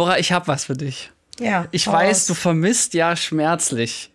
Nora, 0.00 0.18
ich 0.18 0.32
habe 0.32 0.48
was 0.48 0.64
für 0.64 0.72
dich. 0.78 1.10
Ja. 1.38 1.66
Ich 1.72 1.86
hau 1.86 1.92
weiß, 1.92 2.20
raus. 2.20 2.26
du 2.26 2.32
vermisst 2.34 2.94
ja 2.94 3.14
schmerzlich 3.16 4.10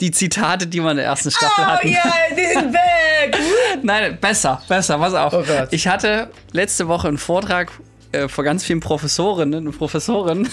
die 0.00 0.10
Zitate, 0.10 0.66
die 0.66 0.80
wir 0.80 0.90
in 0.90 0.96
der 0.96 1.06
ersten 1.06 1.30
Staffel 1.30 1.64
Oh 1.64 1.70
hatten. 1.70 1.88
ja, 1.88 2.02
die 2.36 2.44
sind 2.44 2.72
weg. 2.72 3.36
Nein, 3.82 4.18
besser, 4.20 4.60
besser, 4.68 4.98
pass 4.98 5.14
auf. 5.14 5.32
Oh. 5.32 5.44
Ich 5.70 5.86
hatte 5.86 6.28
letzte 6.50 6.88
Woche 6.88 7.06
einen 7.06 7.18
Vortrag 7.18 7.70
äh, 8.10 8.26
vor 8.26 8.42
ganz 8.42 8.64
vielen 8.64 8.80
Professorinnen 8.80 9.68
und 9.68 9.78
Professoren. 9.78 10.48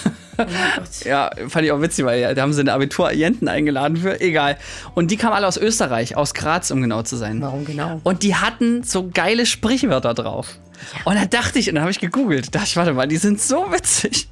ja, 1.04 1.31
fand 1.47 1.65
ich 1.65 1.71
auch 1.71 1.81
witzig, 1.81 2.05
weil 2.05 2.20
ja, 2.20 2.36
da 2.36 2.43
haben 2.43 2.54
sie 2.54 2.61
eine 2.61 2.73
Abiturienten 2.73 3.47
eingeladen 3.47 3.97
für, 3.97 4.21
egal. 4.21 4.57
Und 4.93 5.09
die 5.09 5.17
kamen 5.17 5.33
alle 5.33 5.47
aus 5.47 5.57
Österreich, 5.57 6.15
aus 6.15 6.36
Graz, 6.36 6.70
um 6.70 6.79
genau 6.81 7.02
zu 7.02 7.15
sein. 7.15 7.41
Warum 7.41 7.65
genau? 7.65 8.02
Und 8.03 8.22
die 8.22 8.36
hatten 8.36 8.83
so 8.83 9.09
geile 9.11 9.47
Sprichwörter 9.47 10.13
drauf. 10.13 10.59
Und 11.05 11.16
da 11.16 11.25
dachte 11.25 11.58
ich, 11.58 11.70
und 11.70 11.75
dann 11.75 11.81
habe 11.83 11.91
ich 11.91 11.99
gegoogelt, 11.99 12.53
dachte 12.53 12.67
ich, 12.67 12.77
warte 12.77 12.94
mal, 12.94 13.08
die 13.08 13.17
sind 13.17 13.41
so 13.41 13.72
witzig. 13.72 14.27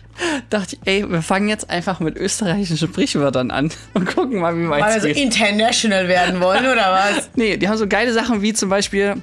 Dachte 0.49 0.75
ich, 0.75 0.87
ey, 0.87 1.09
wir 1.09 1.21
fangen 1.21 1.49
jetzt 1.49 1.69
einfach 1.69 1.99
mit 1.99 2.15
österreichischen 2.17 2.77
Sprichwörtern 2.77 3.49
an 3.51 3.71
und 3.93 4.05
gucken 4.05 4.39
mal, 4.39 4.55
wie 4.57 4.69
weit 4.69 4.81
Weil 4.81 4.89
wir 4.91 4.97
es 4.97 5.01
so 5.03 5.07
geht. 5.07 5.17
international 5.17 6.07
werden 6.07 6.39
wollen, 6.39 6.65
oder 6.65 6.91
was? 6.91 7.29
Nee, 7.35 7.57
die 7.57 7.67
haben 7.67 7.77
so 7.77 7.87
geile 7.87 8.13
Sachen 8.13 8.41
wie 8.41 8.53
zum 8.53 8.69
Beispiel 8.69 9.15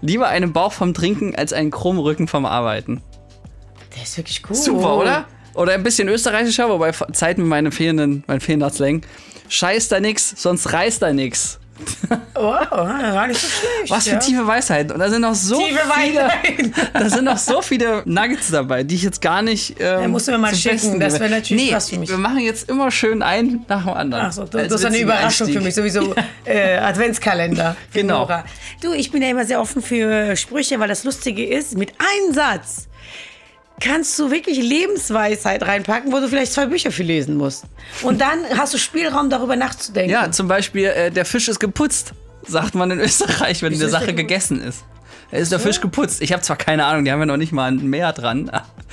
lieber 0.00 0.28
einen 0.28 0.52
Bauch 0.52 0.72
vom 0.72 0.94
Trinken 0.94 1.34
als 1.36 1.52
einen 1.52 1.70
krummen 1.70 2.02
Rücken 2.02 2.26
vom 2.26 2.44
Arbeiten. 2.44 3.00
Der 3.96 4.02
ist 4.02 4.16
wirklich 4.16 4.42
cool. 4.48 4.56
Super, 4.56 4.96
oder? 4.96 5.24
Oder 5.54 5.74
ein 5.74 5.82
bisschen 5.82 6.08
österreichischer, 6.08 6.68
wobei 6.68 6.92
Zeiten 7.12 7.42
mit 7.42 7.50
meinem 7.50 7.72
fehlenden, 7.72 8.24
mein 8.26 8.40
fehlender 8.40 8.70
Slang. 8.70 9.02
Scheiß 9.48 9.88
da 9.88 10.00
nix, 10.00 10.34
sonst 10.36 10.72
reißt 10.72 11.02
da 11.02 11.12
nix. 11.12 11.60
Oh, 12.34 12.42
war 12.42 13.26
nicht 13.26 13.40
so 13.40 13.46
schlecht. 13.48 13.90
Was 13.90 14.04
für 14.04 14.14
ja. 14.14 14.18
tiefe 14.18 14.46
Weisheiten. 14.46 14.92
Und 14.92 15.00
da 15.00 15.08
sind 15.08 15.22
noch 15.22 15.34
so 15.34 15.58
Tiefe 15.58 15.80
viele, 15.94 16.24
Weisheiten. 16.24 16.74
da 16.92 17.08
sind 17.08 17.24
noch 17.24 17.38
so 17.38 17.62
viele 17.62 18.02
Nuggets 18.04 18.50
dabei, 18.50 18.82
die 18.82 18.94
ich 18.96 19.02
jetzt 19.02 19.20
gar 19.20 19.42
nicht. 19.42 19.76
Ähm, 19.80 20.02
Ja, 20.02 20.08
musst 20.08 20.28
du 20.28 20.32
mir 20.32 20.38
mal 20.38 20.54
schicken, 20.54 21.00
das 21.00 21.18
wäre 21.18 21.30
natürlich 21.30 21.70
nee, 21.70 21.74
was 21.74 21.90
für 21.90 21.98
mich. 21.98 22.08
Wir 22.08 22.18
machen 22.18 22.40
jetzt 22.40 22.68
immer 22.68 22.90
schön 22.90 23.22
einen 23.22 23.64
nach 23.68 23.84
dem 23.84 23.94
anderen. 23.94 24.26
Ach 24.26 24.32
so, 24.32 24.44
du, 24.44 24.58
Als 24.58 24.68
das 24.68 24.80
ist 24.80 24.86
eine 24.86 24.98
Überraschung 24.98 25.46
Einstieg. 25.46 25.56
für 25.56 25.60
mich, 25.60 25.74
sowieso 25.74 26.14
äh, 26.44 26.78
Adventskalender. 26.78 27.76
Genau. 27.92 28.20
Nora. 28.20 28.44
Du, 28.80 28.92
ich 28.92 29.10
bin 29.10 29.22
ja 29.22 29.28
immer 29.28 29.44
sehr 29.44 29.60
offen 29.60 29.82
für 29.82 30.36
Sprüche, 30.36 30.78
weil 30.80 30.88
das 30.88 31.04
Lustige 31.04 31.46
ist, 31.46 31.76
mit 31.76 31.92
einem 31.98 32.34
Satz 32.34 32.88
kannst 33.82 34.18
du 34.18 34.30
wirklich 34.30 34.58
Lebensweisheit 34.58 35.62
reinpacken, 35.62 36.12
wo 36.12 36.20
du 36.20 36.28
vielleicht 36.28 36.52
zwei 36.52 36.66
Bücher 36.66 36.92
für 36.92 37.02
lesen 37.02 37.36
musst. 37.36 37.64
Und 38.02 38.20
dann 38.20 38.38
hast 38.56 38.72
du 38.72 38.78
Spielraum, 38.78 39.28
darüber 39.28 39.56
nachzudenken. 39.56 40.10
Ja, 40.10 40.30
zum 40.30 40.48
Beispiel, 40.48 40.86
äh, 40.86 41.10
der 41.10 41.24
Fisch 41.24 41.48
ist 41.48 41.58
geputzt, 41.58 42.12
sagt 42.46 42.74
man 42.74 42.90
in 42.90 43.00
Österreich, 43.00 43.62
wenn 43.62 43.72
ist 43.72 43.80
Sache 43.90 44.14
gegessen 44.14 44.62
ist. 44.62 44.84
Da 45.30 45.38
ist 45.38 45.50
der 45.50 45.60
Fisch 45.60 45.80
geputzt. 45.80 46.20
Ich 46.20 46.32
habe 46.32 46.42
zwar 46.42 46.56
keine 46.56 46.84
Ahnung, 46.84 47.04
die 47.04 47.10
haben 47.10 47.20
ja 47.20 47.26
noch 47.26 47.38
nicht 47.38 47.52
mal 47.52 47.72
ein 47.72 47.88
Meer 47.88 48.12
dran. 48.12 48.50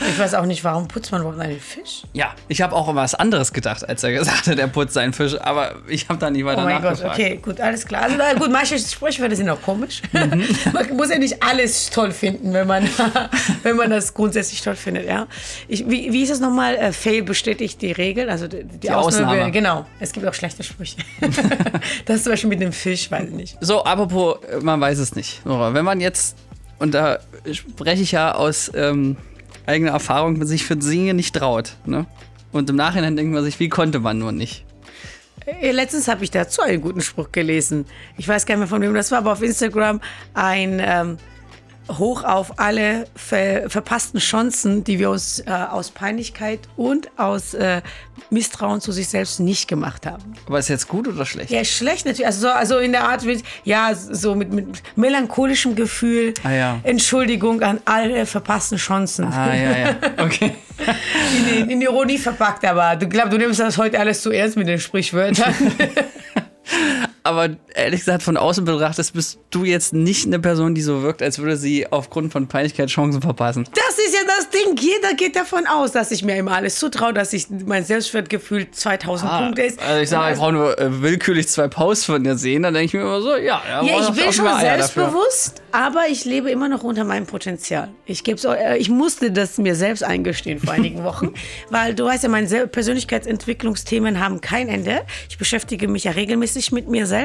Ich 0.08 0.18
weiß 0.18 0.34
auch 0.36 0.46
nicht, 0.46 0.64
warum 0.64 0.88
putzt 0.88 1.12
man 1.12 1.22
überhaupt 1.22 1.40
einen 1.40 1.60
Fisch? 1.60 2.04
Ja, 2.14 2.34
ich 2.48 2.62
habe 2.62 2.76
auch 2.76 2.88
immer 2.88 3.02
was 3.02 3.16
anderes 3.16 3.52
gedacht, 3.52 3.88
als 3.88 4.04
er 4.04 4.12
gesagt 4.12 4.48
hat, 4.48 4.58
er 4.58 4.68
putzt 4.68 4.94
seinen 4.94 5.14
Fisch, 5.14 5.36
aber 5.40 5.76
ich 5.88 6.08
habe 6.10 6.20
da 6.20 6.30
nicht 6.30 6.46
weiter 6.46 6.62
Oh 6.62 6.66
mein 6.66 6.82
Gott, 6.82 6.92
nachgefragt. 6.92 7.20
okay, 7.20 7.40
gut, 7.42 7.60
alles 7.60 7.86
klar. 7.86 8.04
Also, 8.04 8.16
na 8.18 8.34
gut, 8.34 8.52
manche 8.52 8.80
Sprichwörter 8.80 9.36
sind 9.36 9.50
auch 9.50 9.62
komisch. 9.62 10.02
Mhm. 10.12 10.46
man 10.74 10.96
muss 10.96 11.10
ja 11.10 11.18
nicht 11.18 11.42
alles 11.44 11.90
toll 11.90 12.12
finden, 12.12 12.54
wenn 12.54 12.68
man, 12.68 12.88
wenn 13.64 13.76
man 13.76 13.90
das 13.90 14.14
grundsätzlich 14.14 14.62
toll 14.62 14.76
findet, 14.76 15.06
ja. 15.06 15.28
Ich, 15.68 15.88
wie, 15.90 16.12
wie 16.14 16.24
ist 16.24 16.32
das 16.32 16.40
nochmal? 16.40 16.76
Äh, 16.76 16.92
Fail 16.94 17.24
bestätigt 17.24 17.82
die 17.82 17.92
Regel, 17.92 18.30
also 18.30 18.48
die, 18.48 18.64
die, 18.64 18.92
Ausnahme. 18.92 19.52
Genau, 19.52 19.86
es 20.00 20.12
gibt 20.12 20.26
auch 20.26 20.34
schlechte 20.34 20.64
Sprüche. 20.64 20.98
das 22.06 22.24
zum 22.24 22.34
Beispiel 22.34 22.50
mit 22.50 22.62
dem 22.62 22.72
Fisch, 22.72 23.12
weiß 23.12 23.30
ich 23.30 23.36
nicht. 23.36 23.58
So, 23.62 23.84
apropos, 23.84 24.38
äh, 24.46 24.58
man 24.62 24.80
weiß 24.80 25.00
es 25.00 25.16
nicht. 25.16 25.42
Wenn 25.44 25.86
man 25.86 26.00
jetzt, 26.00 26.38
und 26.80 26.94
da 26.94 27.20
spreche 27.52 28.02
ich 28.02 28.12
ja 28.12 28.36
aus 28.36 28.72
ähm, 28.74 29.18
eigener 29.70 29.92
Erfahrung, 29.92 30.44
sich 30.46 30.66
für 30.66 30.76
Dinge 30.76 31.14
nicht 31.14 31.36
traut. 31.36 31.76
Ne? 31.86 32.06
Und 32.52 32.70
im 32.70 32.76
Nachhinein 32.76 33.16
denkt 33.16 33.34
man 33.34 33.44
sich, 33.44 33.60
wie 33.60 33.70
konnte 33.70 34.00
man 34.00 34.18
nur 34.18 34.32
nicht? 34.32 34.66
Äh, 35.46 35.72
Letztens 35.72 36.08
habe 36.08 36.24
ich 36.24 36.32
dazu 36.32 36.62
einen 36.62 36.82
guten 36.82 37.02
Spruch 37.02 37.32
gelesen. 37.32 37.86
Ich 38.18 38.28
weiß 38.28 38.46
gar 38.46 38.56
nicht 38.56 38.60
mehr 38.60 38.68
von 38.68 38.82
wem 38.82 38.94
das 38.94 39.12
war, 39.12 39.20
aber 39.20 39.32
auf 39.32 39.42
Instagram 39.42 40.02
ein 40.34 40.82
ähm, 40.84 41.18
Hoch 41.98 42.24
auf 42.24 42.60
alle 42.60 43.06
ver 43.16 43.70
verpassten 43.70 44.20
Chancen, 44.20 44.84
die 44.84 45.00
wir 45.00 45.10
uns 45.10 45.40
äh, 45.40 45.52
aus 45.52 45.92
Peinlichkeit 45.92 46.60
und 46.78 47.10
aus 47.18 47.54
äh, 47.54 47.82
Misstrauen 48.30 48.82
zu 48.82 48.92
sich 48.92 49.08
selbst 49.08 49.40
nicht 49.40 49.68
gemacht 49.68 50.06
haben. 50.06 50.34
Aber 50.46 50.60
ist 50.60 50.68
jetzt 50.68 50.88
gut 50.88 51.08
oder 51.08 51.26
schlecht? 51.26 51.50
Ja, 51.52 51.64
schlecht 51.64 52.06
natürlich. 52.06 52.28
Also, 52.28 52.42
so, 52.42 52.50
also 52.50 52.78
in 52.78 52.92
der 52.92 53.08
Art, 53.08 53.24
mit, 53.26 53.44
ja, 53.64 53.94
so 53.94 54.36
mit, 54.36 54.54
mit 54.54 54.68
melancholischem 54.96 55.76
Gefühl. 55.76 56.34
Ah, 56.44 56.52
ja. 56.52 56.80
Entschuldigung 56.84 57.62
an 57.62 57.80
alle 57.86 58.26
verpassten 58.26 58.78
Chancen. 58.78 59.26
Ah, 59.26 59.56
ja, 59.56 59.78
ja. 59.78 59.96
Okay. 60.18 60.54
In, 61.50 61.70
in 61.70 61.82
Ironie 61.82 62.18
verpackt, 62.18 62.64
aber 62.66 62.96
du 62.96 63.08
glaubst, 63.08 63.34
du 63.34 63.38
nimmst 63.38 63.60
das 63.60 63.78
heute 63.78 64.00
alles 64.00 64.22
zu 64.22 64.32
ernst 64.32 64.58
mit 64.58 64.68
den 64.68 64.80
Sprichwörtern. 64.80 65.54
Aber 67.30 67.48
ehrlich 67.76 68.00
gesagt, 68.00 68.24
von 68.24 68.38
außen 68.38 68.66
betrachtet 68.66 69.14
bist 69.14 69.38
du 69.52 69.64
jetzt 69.64 69.94
nicht 69.94 70.26
eine 70.26 70.40
Person, 70.40 70.74
die 70.74 70.82
so 70.82 71.04
wirkt, 71.04 71.22
als 71.22 71.38
würde 71.38 71.58
sie 71.58 71.86
aufgrund 71.92 72.32
von 72.32 72.48
Peinlichkeit 72.48 72.90
Chancen 72.90 73.22
verpassen. 73.22 73.68
Das 73.76 74.00
ist 74.04 74.16
ja 74.16 74.22
das 74.26 74.50
Ding. 74.50 74.76
Jeder 74.76 75.14
geht 75.14 75.36
davon 75.36 75.68
aus, 75.68 75.92
dass 75.92 76.10
ich 76.10 76.24
mir 76.24 76.36
immer 76.38 76.54
alles 76.54 76.80
zutraue, 76.80 77.14
dass 77.14 77.32
ich 77.34 77.46
mein 77.68 77.84
Selbstwertgefühl 77.84 78.72
2000 78.72 79.32
Punkte 79.32 79.62
ist. 79.62 79.80
Also 79.80 80.02
ich 80.02 80.10
sage, 80.10 80.34
ich 80.34 80.40
brauche 80.40 80.54
nur 80.54 80.80
äh, 80.80 81.04
willkürlich 81.04 81.48
zwei 81.50 81.68
Posts 81.68 82.06
von 82.06 82.24
dir 82.24 82.36
sehen, 82.36 82.64
dann 82.64 82.74
denke 82.74 82.88
ich 82.88 82.94
mir 82.96 83.02
immer 83.02 83.22
so, 83.22 83.36
ja, 83.36 83.62
ja, 83.70 83.84
ich 83.84 84.10
bin 84.10 84.34
schon 84.34 84.60
selbstbewusst, 84.60 85.62
aber 85.72 86.08
ich 86.10 86.26
lebe 86.26 86.50
immer 86.50 86.68
noch 86.68 86.84
unter 86.84 87.04
meinem 87.04 87.28
Potenzial. 87.28 87.90
Ich, 88.06 88.24
geb's, 88.24 88.44
äh, 88.44 88.78
ich 88.78 88.90
musste 88.90 89.32
das 89.32 89.60
mir 89.60 89.76
selbst 89.76 90.04
eingestehen 90.04 90.60
vor 90.60 90.74
einigen 90.74 91.04
Wochen, 91.04 91.36
weil 91.70 91.94
du 91.94 92.06
weißt 92.06 92.24
ja, 92.24 92.30
meine 92.30 92.66
Persönlichkeitsentwicklungsthemen 92.66 94.20
haben 94.20 94.42
kein 94.42 94.68
Ende. 94.68 95.04
Ich 95.30 95.38
beschäftige 95.38 95.88
mich 95.88 96.06
ja 96.06 96.12
regelmäßig 96.14 96.72
mit 96.72 96.90
mir 96.90 97.06
selbst 97.06 97.19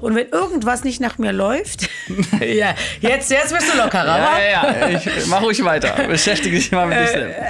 und 0.00 0.14
wenn 0.14 0.28
irgendwas 0.28 0.84
nicht 0.84 1.00
nach 1.00 1.18
mir 1.18 1.32
läuft, 1.32 1.88
ja, 2.40 2.74
jetzt, 3.00 3.30
jetzt 3.30 3.52
bist 3.54 3.72
du 3.72 3.78
lockerer? 3.78 4.16
Ja, 4.18 4.38
ja, 4.38 4.88
ja, 4.90 4.98
ich 4.98 5.26
mach 5.26 5.42
ruhig 5.42 5.62
weiter. 5.64 5.94
Beschäftige 6.08 6.56
dich 6.56 6.70
mal 6.72 6.86
mit 6.86 6.98
Äh, 6.98 7.00
dich 7.02 7.10
selbst. 7.10 7.40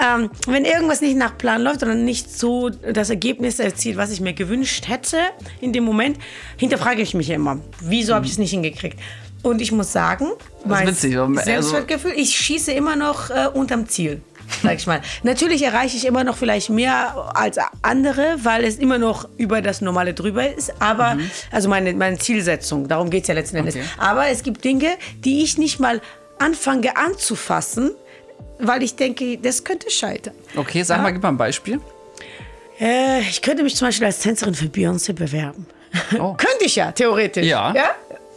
ähm, 0.02 0.30
wenn 0.46 0.64
irgendwas 0.64 1.00
nicht 1.00 1.16
nach 1.16 1.36
Plan 1.38 1.62
läuft 1.62 1.82
oder 1.82 1.94
nicht 1.94 2.30
so 2.36 2.68
das 2.70 3.10
Ergebnis 3.10 3.58
erzielt, 3.58 3.96
was 3.96 4.10
ich 4.10 4.20
mir 4.20 4.32
gewünscht 4.32 4.88
hätte 4.88 5.18
in 5.60 5.72
dem 5.72 5.84
Moment, 5.84 6.18
hinterfrage 6.56 7.02
ich 7.02 7.14
mich 7.14 7.30
immer, 7.30 7.58
wieso 7.80 8.14
habe 8.14 8.26
ich 8.26 8.32
es 8.32 8.38
nicht 8.38 8.50
hingekriegt? 8.50 8.98
Und 9.42 9.60
ich 9.60 9.70
muss 9.70 9.92
sagen, 9.92 10.28
mein 10.64 10.88
witzig, 10.88 11.16
aber- 11.16 11.28
also- 11.28 11.42
Selbstwertgefühl, 11.42 12.12
ich 12.16 12.36
schieße 12.36 12.72
immer 12.72 12.96
noch 12.96 13.30
äh, 13.30 13.46
unterm 13.52 13.88
Ziel. 13.88 14.20
Sag 14.62 14.76
ich 14.76 14.86
mal. 14.86 15.00
Natürlich 15.22 15.62
erreiche 15.62 15.96
ich 15.96 16.06
immer 16.06 16.24
noch 16.24 16.36
vielleicht 16.36 16.70
mehr 16.70 17.32
als 17.34 17.58
andere, 17.82 18.36
weil 18.42 18.64
es 18.64 18.76
immer 18.76 18.98
noch 18.98 19.28
über 19.36 19.62
das 19.62 19.80
Normale 19.80 20.14
drüber 20.14 20.48
ist. 20.50 20.72
Aber, 20.80 21.18
also 21.50 21.68
meine, 21.68 21.92
meine 21.94 22.18
Zielsetzung, 22.18 22.88
darum 22.88 23.10
geht 23.10 23.22
es 23.22 23.28
ja 23.28 23.34
letzten 23.34 23.56
Endes. 23.56 23.76
Okay. 23.76 23.84
Aber 23.98 24.28
es 24.28 24.42
gibt 24.42 24.64
Dinge, 24.64 24.96
die 25.24 25.42
ich 25.42 25.58
nicht 25.58 25.78
mal 25.78 26.00
anfange 26.38 26.96
anzufassen, 26.96 27.92
weil 28.58 28.82
ich 28.82 28.96
denke, 28.96 29.38
das 29.38 29.64
könnte 29.64 29.90
scheitern. 29.90 30.34
Okay, 30.54 30.82
sag 30.82 31.02
mal, 31.02 31.12
gib 31.12 31.22
mal 31.22 31.30
ein 31.30 31.36
Beispiel. 31.36 31.80
Äh, 32.80 33.20
ich 33.20 33.42
könnte 33.42 33.62
mich 33.62 33.76
zum 33.76 33.88
Beispiel 33.88 34.06
als 34.06 34.20
Tänzerin 34.20 34.54
für 34.54 34.66
Beyoncé 34.66 35.12
bewerben. 35.12 35.66
Oh. 36.18 36.34
könnte 36.36 36.64
ich 36.64 36.76
ja, 36.76 36.92
theoretisch. 36.92 37.46
Ja. 37.46 37.74
Ja? 37.74 37.90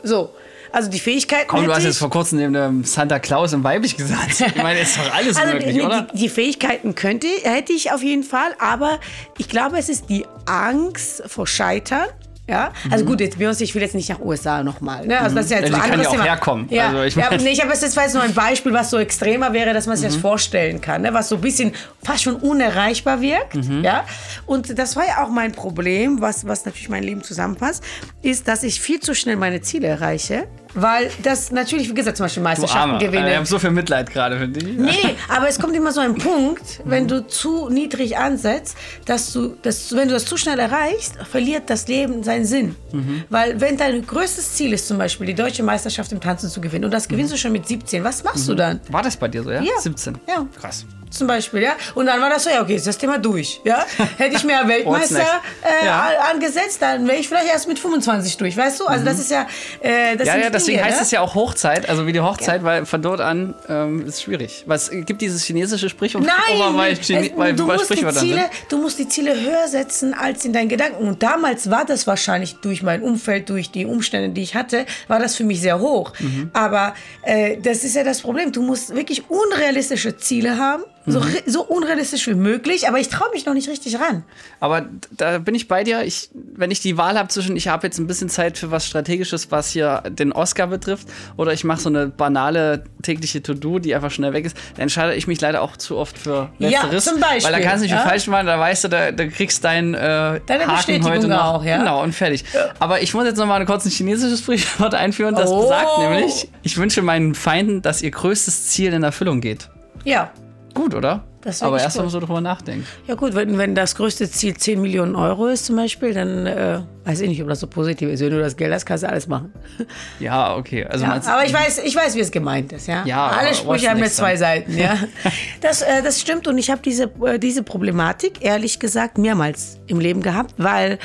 So. 0.04 0.30
Also 0.72 0.90
die 0.90 1.00
Fähigkeiten 1.00 1.48
Komm, 1.48 1.66
du 1.66 1.74
hast 1.74 1.84
jetzt 1.84 1.98
vor 1.98 2.10
kurzem 2.10 2.40
neben 2.40 2.54
dem 2.54 2.84
Santa 2.84 3.20
Claus 3.20 3.54
und 3.54 3.64
weiblich 3.64 3.96
gesagt. 3.98 4.40
Ich 4.56 4.56
meine, 4.62 4.80
ist 4.80 4.98
doch 4.98 5.14
alles 5.14 5.38
Also 5.38 5.54
möglich, 5.54 5.76
die, 5.76 5.82
oder? 5.82 6.08
die, 6.14 6.18
die 6.18 6.30
Fähigkeiten 6.30 6.96
könnte, 6.96 7.28
hätte 7.44 7.74
ich 7.74 7.92
auf 7.92 8.04
jeden 8.04 8.24
Fall, 8.24 8.56
aber 8.60 9.00
ich 9.38 9.48
glaube, 9.50 9.78
es 9.78 9.90
ist 9.90 10.10
die 10.10 10.26
Angst 10.46 11.24
vor 11.28 11.48
Scheitern. 11.48 12.08
Ja, 12.48 12.72
also 12.90 13.06
gut, 13.06 13.20
jetzt 13.20 13.38
Beyoncé, 13.38 13.62
ich 13.62 13.76
will 13.76 13.84
jetzt 13.84 13.94
nicht 13.94 14.10
nach 14.10 14.20
USA 14.22 14.64
nochmal. 14.64 15.06
Ne? 15.06 15.20
Also 15.20 15.36
das 15.36 15.46
ist 15.46 15.52
ja 15.52 15.60
jetzt 15.60 15.70
Mhm. 15.70 15.76
Ja, 15.76 15.84
ein 15.84 15.84
die 15.84 15.90
kann 15.92 16.00
anderes 16.00 16.04
ja 16.06 16.10
auch 16.10 16.14
Thema. 16.24 16.24
herkommen. 16.24 16.68
Ja, 16.72 16.88
Also 16.88 17.04
ich 17.04 17.14
ja, 17.16 17.30
nee, 17.30 17.56
habe 17.58 17.72
jetzt 17.74 17.96
war 17.96 18.04
jetzt 18.06 18.14
nur 18.16 18.24
ein 18.24 18.34
Beispiel, 18.34 18.74
was 18.74 18.90
so 18.90 18.98
extremer 18.98 19.54
wäre, 19.54 19.72
dass 19.72 19.86
man 19.86 19.98
sich 19.98 20.08
Mhm. 20.08 20.14
das 20.14 20.20
vorstellen 20.22 20.82
kann, 20.82 21.04
ne? 21.04 21.14
was 21.14 21.30
so 21.30 21.36
ein 21.36 21.42
bisschen 21.42 21.74
fast 22.04 22.24
schon 22.24 22.38
unerreichbar 22.38 23.22
wirkt. 23.22 23.54
Mhm. 23.54 23.84
Ja, 23.84 24.04
und 24.48 24.80
das 24.80 24.96
war 24.96 25.06
ja 25.06 25.24
auch 25.24 25.30
mein 25.30 25.52
Problem, 25.52 26.22
was, 26.22 26.48
was 26.48 26.66
natürlich 26.66 26.90
mein 26.90 27.04
Leben 27.04 27.22
zusammenpasst, 27.22 27.84
ist, 28.24 28.48
dass 28.48 28.64
ich 28.64 28.82
viel 28.82 29.00
zu 29.00 29.14
schnell 29.14 29.36
meine 29.36 29.62
Ziele 29.62 29.86
erreiche. 29.88 30.48
Weil 30.74 31.10
das 31.24 31.52
natürlich, 31.52 31.90
wie 31.90 31.94
gesagt, 31.94 32.18
zum 32.18 32.26
Beispiel 32.26 32.44
Meisterschaften 32.44 32.92
Arme. 32.92 33.06
gewinne. 33.06 33.32
Ich 33.32 33.36
habe 33.36 33.46
so 33.46 33.60
viel 33.60 33.72
Mitleid 33.72 34.12
gerade 34.12 34.38
für 34.38 34.48
dich. 34.48 34.64
Nee, 34.64 35.16
aber 35.28 35.50
es 35.50 35.60
kommt 35.60 35.76
immer 35.76 35.92
so 35.92 36.00
ein 36.00 36.16
Punkt, 36.16 36.82
wenn 36.86 37.08
du 37.08 37.26
zu 37.28 37.70
niedrig 37.70 38.18
ansetzt, 38.18 38.78
dass 39.06 39.34
du, 39.34 39.56
dass, 39.62 39.96
wenn 39.96 40.08
du 40.08 40.14
das 40.14 40.26
zu 40.26 40.38
schnell 40.38 40.60
erreichst, 40.60 41.16
verliert 41.30 41.70
das 41.70 41.88
Leben 41.88 42.24
seinen 42.24 42.46
Sinn. 42.46 42.76
Mhm. 42.92 43.24
Weil 43.30 43.60
wenn 43.60 43.78
dein 43.78 44.06
größtes 44.06 44.54
Ziel 44.54 44.74
ist, 44.74 44.88
zum 44.88 44.98
Beispiel 44.98 45.28
die 45.28 45.36
deutsche 45.36 45.64
Meisterschaft 45.64 46.12
im 46.12 46.22
Tanzen 46.22 46.50
zu 46.50 46.62
gewinnen, 46.62 46.86
und 46.86 46.92
das 46.92 47.08
gewinnst 47.08 47.32
mhm. 47.32 47.36
du 47.36 47.42
schon 47.42 47.52
mit 47.52 47.68
17, 47.68 48.04
was 48.04 48.24
machst 48.24 48.46
mhm. 48.46 48.52
du 48.52 48.56
dann? 48.56 48.80
War 48.90 49.02
das 49.02 49.18
bei 49.18 49.28
dir 49.28 49.44
so, 49.44 49.52
ja? 49.52 49.62
Ja. 49.62 49.80
17. 49.80 50.18
Ja. 50.28 50.46
Krass 50.60 50.86
zum 51.10 51.28
Beispiel, 51.28 51.64
ja. 51.64 51.74
Und 51.96 52.06
dann 52.06 52.22
war 52.22 52.30
das 52.30 52.44
so, 52.44 52.50
ja, 52.50 52.62
okay, 52.62 52.76
ist 52.76 52.88
das 52.88 52.98
Thema 52.98 53.18
durch, 53.18 53.62
ja. 53.64 53.86
Hätte 54.18 54.36
ich 54.36 54.44
mir 54.44 54.60
Weltmeister 54.68 55.42
äh, 55.82 55.86
ja. 55.86 56.10
angesetzt, 56.32 56.82
dann 56.82 57.08
wäre 57.08 57.18
ich 57.18 57.28
vielleicht 57.28 57.48
erst 57.48 57.68
mit 57.68 57.80
25 57.80 58.38
durch, 58.38 58.56
weißt 58.56 58.80
du? 58.80 58.86
Also 58.86 59.02
mhm. 59.02 59.06
das 59.06 59.20
ist 59.20 59.32
ja, 59.32 59.48
äh, 59.82 60.16
das 60.16 60.28
Ja, 60.28 60.38
ja, 60.38 60.50
deswegen 60.50 60.78
Dinge, 60.78 60.88
heißt 60.88 60.98
ne? 60.98 61.04
es 61.04 61.12
ja 61.12 61.22
auch 61.22 61.36
Hochzeit, 61.36 61.90
also 61.90 62.06
wie 62.06 62.14
die 62.14 62.20
Hochzeit, 62.20 62.62
ja. 62.62 62.68
weil 62.68 62.86
von 62.86 63.02
dort 63.02 63.22
an 63.22 63.56
ähm, 63.68 64.06
ist 64.06 64.24
schwierig. 64.24 64.64
Was 64.68 64.92
gibt 64.92 65.22
dieses 65.22 65.44
chinesische 65.44 65.90
Sprichwort? 65.90 66.26
Nein, 66.26 66.76
weil, 66.76 66.98
Chine 66.98 67.32
weil, 67.36 67.54
du, 67.54 67.66
musst 67.66 67.90
die 67.90 68.08
Ziele, 68.08 68.50
du 68.70 68.78
musst 68.78 69.00
die 69.00 69.08
Ziele 69.08 69.40
höher 69.40 69.68
setzen 69.68 70.14
als 70.14 70.46
in 70.46 70.54
deinen 70.54 70.70
Gedanken. 70.70 71.08
Und 71.08 71.24
damals 71.24 71.70
war 71.70 71.86
das 71.86 72.08
wahrscheinlich 72.08 72.58
durch 72.58 72.84
mein 72.84 73.02
Umfeld, 73.02 73.50
durch 73.50 73.72
die 73.72 73.86
Umstände, 73.86 74.30
die 74.30 74.44
ich 74.44 74.56
hatte, 74.56 74.86
war 75.08 75.20
das 75.20 75.36
für 75.36 75.44
mich 75.44 75.62
sehr 75.62 75.80
hoch. 75.80 76.14
Mhm. 76.20 76.52
Aber 76.54 76.94
äh, 77.24 77.58
das 77.58 77.84
ist 77.84 77.96
ja 77.96 78.04
das 78.04 78.22
Problem. 78.22 78.52
Du 78.52 78.62
musst 78.62 78.96
wirklich 78.96 79.30
unrealistische 79.30 80.18
Ziele 80.18 80.58
haben 80.58 80.84
so, 81.12 81.20
mhm. 81.20 81.36
so 81.46 81.64
unrealistisch 81.64 82.28
wie 82.28 82.34
möglich, 82.34 82.88
aber 82.88 83.00
ich 83.00 83.10
traue 83.10 83.30
mich 83.32 83.46
noch 83.46 83.54
nicht 83.54 83.70
richtig 83.70 84.00
ran. 84.00 84.24
Aber 84.60 84.86
da 85.12 85.40
bin 85.40 85.56
ich 85.56 85.68
bei 85.68 85.84
dir. 85.84 86.04
Ich, 86.04 86.30
wenn 86.34 86.72
ich 86.72 86.80
die 86.80 86.98
Wahl 86.98 87.18
habe 87.18 87.30
zwischen, 87.30 87.56
ich 87.56 87.68
habe 87.68 87.88
jetzt 87.88 88.00
ein 88.00 88.08
bisschen 88.08 88.30
Zeit 88.30 88.58
für 88.58 88.72
was 88.72 88.86
Strategisches, 88.86 89.52
was 89.52 89.70
hier 89.70 90.04
den 90.10 90.32
Oscar 90.32 90.68
betrifft, 90.68 91.08
oder 91.38 91.54
ich 91.54 91.64
mache 91.64 91.82
so 91.82 91.90
eine 91.90 92.08
banale 92.08 92.84
tägliche 93.02 93.42
To-Do, 93.42 93.80
die 93.80 93.96
einfach 93.96 94.12
schnell 94.12 94.34
weg 94.34 94.46
ist, 94.46 94.58
dann 94.76 94.84
entscheide 94.84 95.16
ich 95.16 95.28
mich 95.28 95.40
leider 95.42 95.62
auch 95.62 95.78
zu 95.78 95.98
oft 95.98 96.18
für 96.18 96.50
Letzteres. 96.60 97.06
Ja, 97.06 97.12
zum 97.12 97.22
Beispiel. 97.22 97.44
Weil 97.44 97.62
da 97.62 97.68
kannst 97.68 97.84
du 97.84 97.88
nicht 97.88 97.92
ja? 97.92 98.02
falsch 98.02 98.28
machen, 98.28 98.48
da 98.48 98.60
weißt 98.60 98.86
du, 98.86 98.88
da, 98.88 99.12
da 99.12 99.28
kriegst 99.28 99.64
dein 99.64 99.94
äh, 99.94 100.40
Deine 100.46 100.68
Haken 100.68 101.04
heute 101.04 101.28
noch. 101.28 101.56
Auch, 101.56 101.64
ja? 101.64 101.78
Genau, 101.78 102.04
und 102.04 102.14
fertig. 102.14 102.44
Ja. 102.54 102.70
Aber 102.80 103.02
ich 103.02 103.14
muss 103.14 103.26
jetzt 103.26 103.38
noch 103.38 103.46
mal 103.46 103.60
ein 103.60 103.66
kurzes 103.66 103.94
chinesisches 103.94 104.40
Sprichwort 104.40 104.94
einführen, 104.96 105.36
das 105.36 105.50
oh. 105.50 105.64
besagt 105.64 105.98
nämlich, 106.00 106.50
ich 106.64 106.78
wünsche 106.78 107.02
meinen 107.02 107.36
Feinden, 107.36 107.82
dass 107.82 108.02
ihr 108.02 108.12
größtes 108.12 108.68
Ziel 108.68 108.94
in 108.94 109.04
Erfüllung 109.04 109.42
geht. 109.42 109.70
Ja. 110.04 110.32
Gut, 110.74 110.94
oder? 110.94 111.24
Aber 111.62 111.80
erst 111.80 111.98
mal 111.98 112.10
so 112.10 112.20
drüber 112.20 112.42
nachdenken. 112.42 112.86
Ja 113.08 113.16
gut, 113.16 113.34
wenn, 113.34 113.58
wenn 113.58 113.74
das 113.74 113.96
größte 113.96 114.30
Ziel 114.30 114.58
10 114.58 114.82
Millionen 114.82 115.16
Euro 115.16 115.48
ist 115.48 115.66
zum 115.66 115.78
Beispiel, 115.78 116.14
dann 116.14 116.46
äh, 116.46 116.82
weiß 117.10 117.22
ich 117.22 117.30
nicht, 117.30 117.42
ob 117.42 117.48
das 117.48 117.60
so 117.60 117.68
positiv 117.68 118.10
ist. 118.10 118.22
Wenn 118.22 118.30
du 118.30 118.40
das 118.40 118.56
Geld 118.56 118.72
hast, 118.72 118.86
kannst 118.86 119.04
du 119.04 119.10
alles 119.10 119.28
machen. 119.28 119.52
Ja, 120.20 120.56
okay. 120.56 120.86
Also 120.86 121.06
ja, 121.06 121.14
aber 121.14 121.46
ich 121.46 121.54
weiß, 121.54 121.80
ich 121.80 121.96
weiß, 121.96 122.16
wie 122.16 122.20
es 122.20 122.32
gemeint 122.32 122.74
ist. 122.74 122.88
Ja, 122.88 123.04
ja 123.06 123.28
Alle 123.28 123.54
Sprüche 123.54 123.90
haben 123.90 124.00
ja 124.00 124.08
zwei 124.08 124.36
Seiten. 124.36 124.78
Ja, 124.78 124.98
das, 125.62 125.82
äh, 125.82 126.04
das 126.04 126.20
stimmt 126.20 126.48
und 126.48 126.58
ich 126.58 126.70
habe 126.70 126.82
diese, 126.84 127.12
äh, 127.26 127.40
diese 127.40 127.64
Problematik, 127.64 128.44
ehrlich 128.44 128.80
gesagt, 128.80 129.18
mehrmals 129.18 129.80
im 129.88 130.00
Leben 130.00 130.22
gehabt, 130.22 130.56
weil 130.58 131.00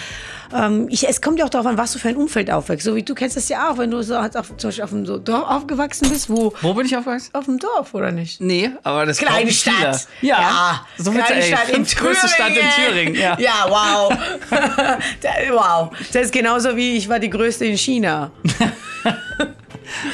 ähm, 0.54 0.88
ich, 0.90 1.08
es 1.08 1.20
kommt 1.20 1.38
ja 1.38 1.44
auch 1.44 1.50
darauf 1.50 1.66
an, 1.66 1.78
was 1.78 1.92
du 1.92 1.98
für 1.98 2.08
ein 2.08 2.16
Umfeld 2.16 2.50
aufwächst. 2.50 2.84
So 2.84 2.94
wie 2.94 3.02
du 3.02 3.14
kennst 3.14 3.36
das 3.36 3.48
ja 3.48 3.70
auch, 3.70 3.78
wenn 3.78 3.90
du 3.90 4.02
so 4.02 4.16
auf, 4.16 4.30
zum 4.56 4.68
Beispiel 4.68 4.84
auf 4.84 4.92
einem 4.92 5.06
so 5.06 5.18
Dorf 5.18 5.48
aufgewachsen 5.48 6.08
bist, 6.10 6.28
wo... 6.28 6.52
Wo 6.60 6.74
bin 6.74 6.86
ich 6.86 6.96
aufgewachsen? 6.96 7.30
Auf 7.32 7.46
dem 7.46 7.58
Dorf, 7.58 7.94
oder 7.94 8.12
nicht? 8.12 8.40
Nee, 8.40 8.70
aber 8.82 9.06
das 9.06 9.18
Kleine 9.18 9.50
Stadt. 9.50 10.06
Ja, 10.20 10.40
ja, 10.40 10.86
so 10.98 11.10
kleine 11.10 11.36
ey, 11.36 11.42
Stadt 11.42 11.70
in 11.70 11.84
größte 11.84 12.28
Stadt 12.28 12.50
in 12.50 12.84
Thüringen. 12.84 13.14
Ja, 13.14 13.38
ja 13.38 13.66
wow. 13.68 14.16
wow. 15.50 15.90
Das 16.12 16.24
ist 16.26 16.32
genauso 16.32 16.76
wie 16.76 16.96
ich 16.96 17.08
war 17.08 17.18
die 17.18 17.30
größte 17.30 17.64
in 17.64 17.76
China. 17.76 18.30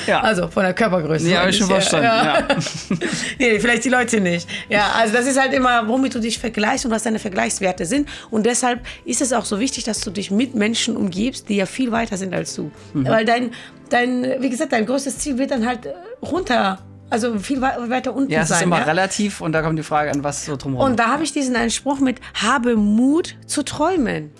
Ja. 0.07 0.21
Also 0.21 0.49
von 0.49 0.65
der 0.65 0.75
Körpergröße. 0.75 1.29
Ja, 1.29 1.41
habe 1.41 1.51
ich 1.51 1.57
schon 1.57 1.69
verstanden. 1.69 2.07
Ja. 2.07 2.41
Ja. 2.41 2.49
nee, 3.39 3.59
vielleicht 3.61 3.85
die 3.85 3.89
Leute 3.89 4.21
nicht. 4.21 4.49
Ja, 4.69 4.91
also 4.97 5.15
das 5.15 5.27
ist 5.27 5.41
halt 5.41 5.53
immer, 5.53 5.87
womit 5.89 6.15
du 6.15 6.21
dich 6.21 6.39
vergleichst 6.39 6.85
und 6.85 6.91
was 6.91 7.03
deine 7.03 7.19
Vergleichswerte 7.19 7.87
sind. 7.87 8.09
Und 8.31 8.47
deshalb 8.47 8.81
ist 9.05 9.21
es 9.21 9.33
auch 9.33 9.45
so 9.45 9.61
wichtig, 9.61 9.85
dass 9.85 10.01
du 10.01 10.11
dich 10.11 10.31
mit 10.31 10.55
Menschen 10.55 10.97
umgibst, 10.97 11.49
die 11.49 11.57
ja 11.57 11.67
viel 11.67 11.93
weiter 11.93 12.17
sind 12.17 12.35
als 12.35 12.55
du. 12.55 12.71
Mhm. 12.95 13.07
Weil 13.07 13.25
dein, 13.25 13.53
dein, 13.89 14.37
wie 14.41 14.51
gesagt, 14.51 14.73
dein 14.73 14.87
größtes 14.87 15.19
Ziel 15.19 15.39
wird 15.39 15.51
dann 15.51 15.67
halt 15.67 15.89
runter 16.23 16.79
also 17.13 17.41
viel 17.41 17.61
weiter 17.61 18.15
unten 18.15 18.31
sein. 18.31 18.39
Ja, 18.39 18.43
es 18.43 18.51
ist 18.53 18.63
immer 18.63 18.79
ja? 18.79 18.85
relativ 18.85 19.41
und 19.41 19.51
da 19.51 19.63
kommt 19.63 19.77
die 19.77 19.83
Frage 19.83 20.13
an, 20.13 20.23
was 20.23 20.45
so 20.45 20.57
drumherum. 20.57 20.93
Und 20.93 21.01
da 21.01 21.09
habe 21.09 21.25
ich 21.25 21.33
diesen 21.33 21.57
einen 21.57 21.71
Spruch 21.71 21.99
mit, 21.99 22.21
habe 22.35 22.77
Mut 22.77 23.35
zu 23.47 23.65
träumen. 23.65 24.31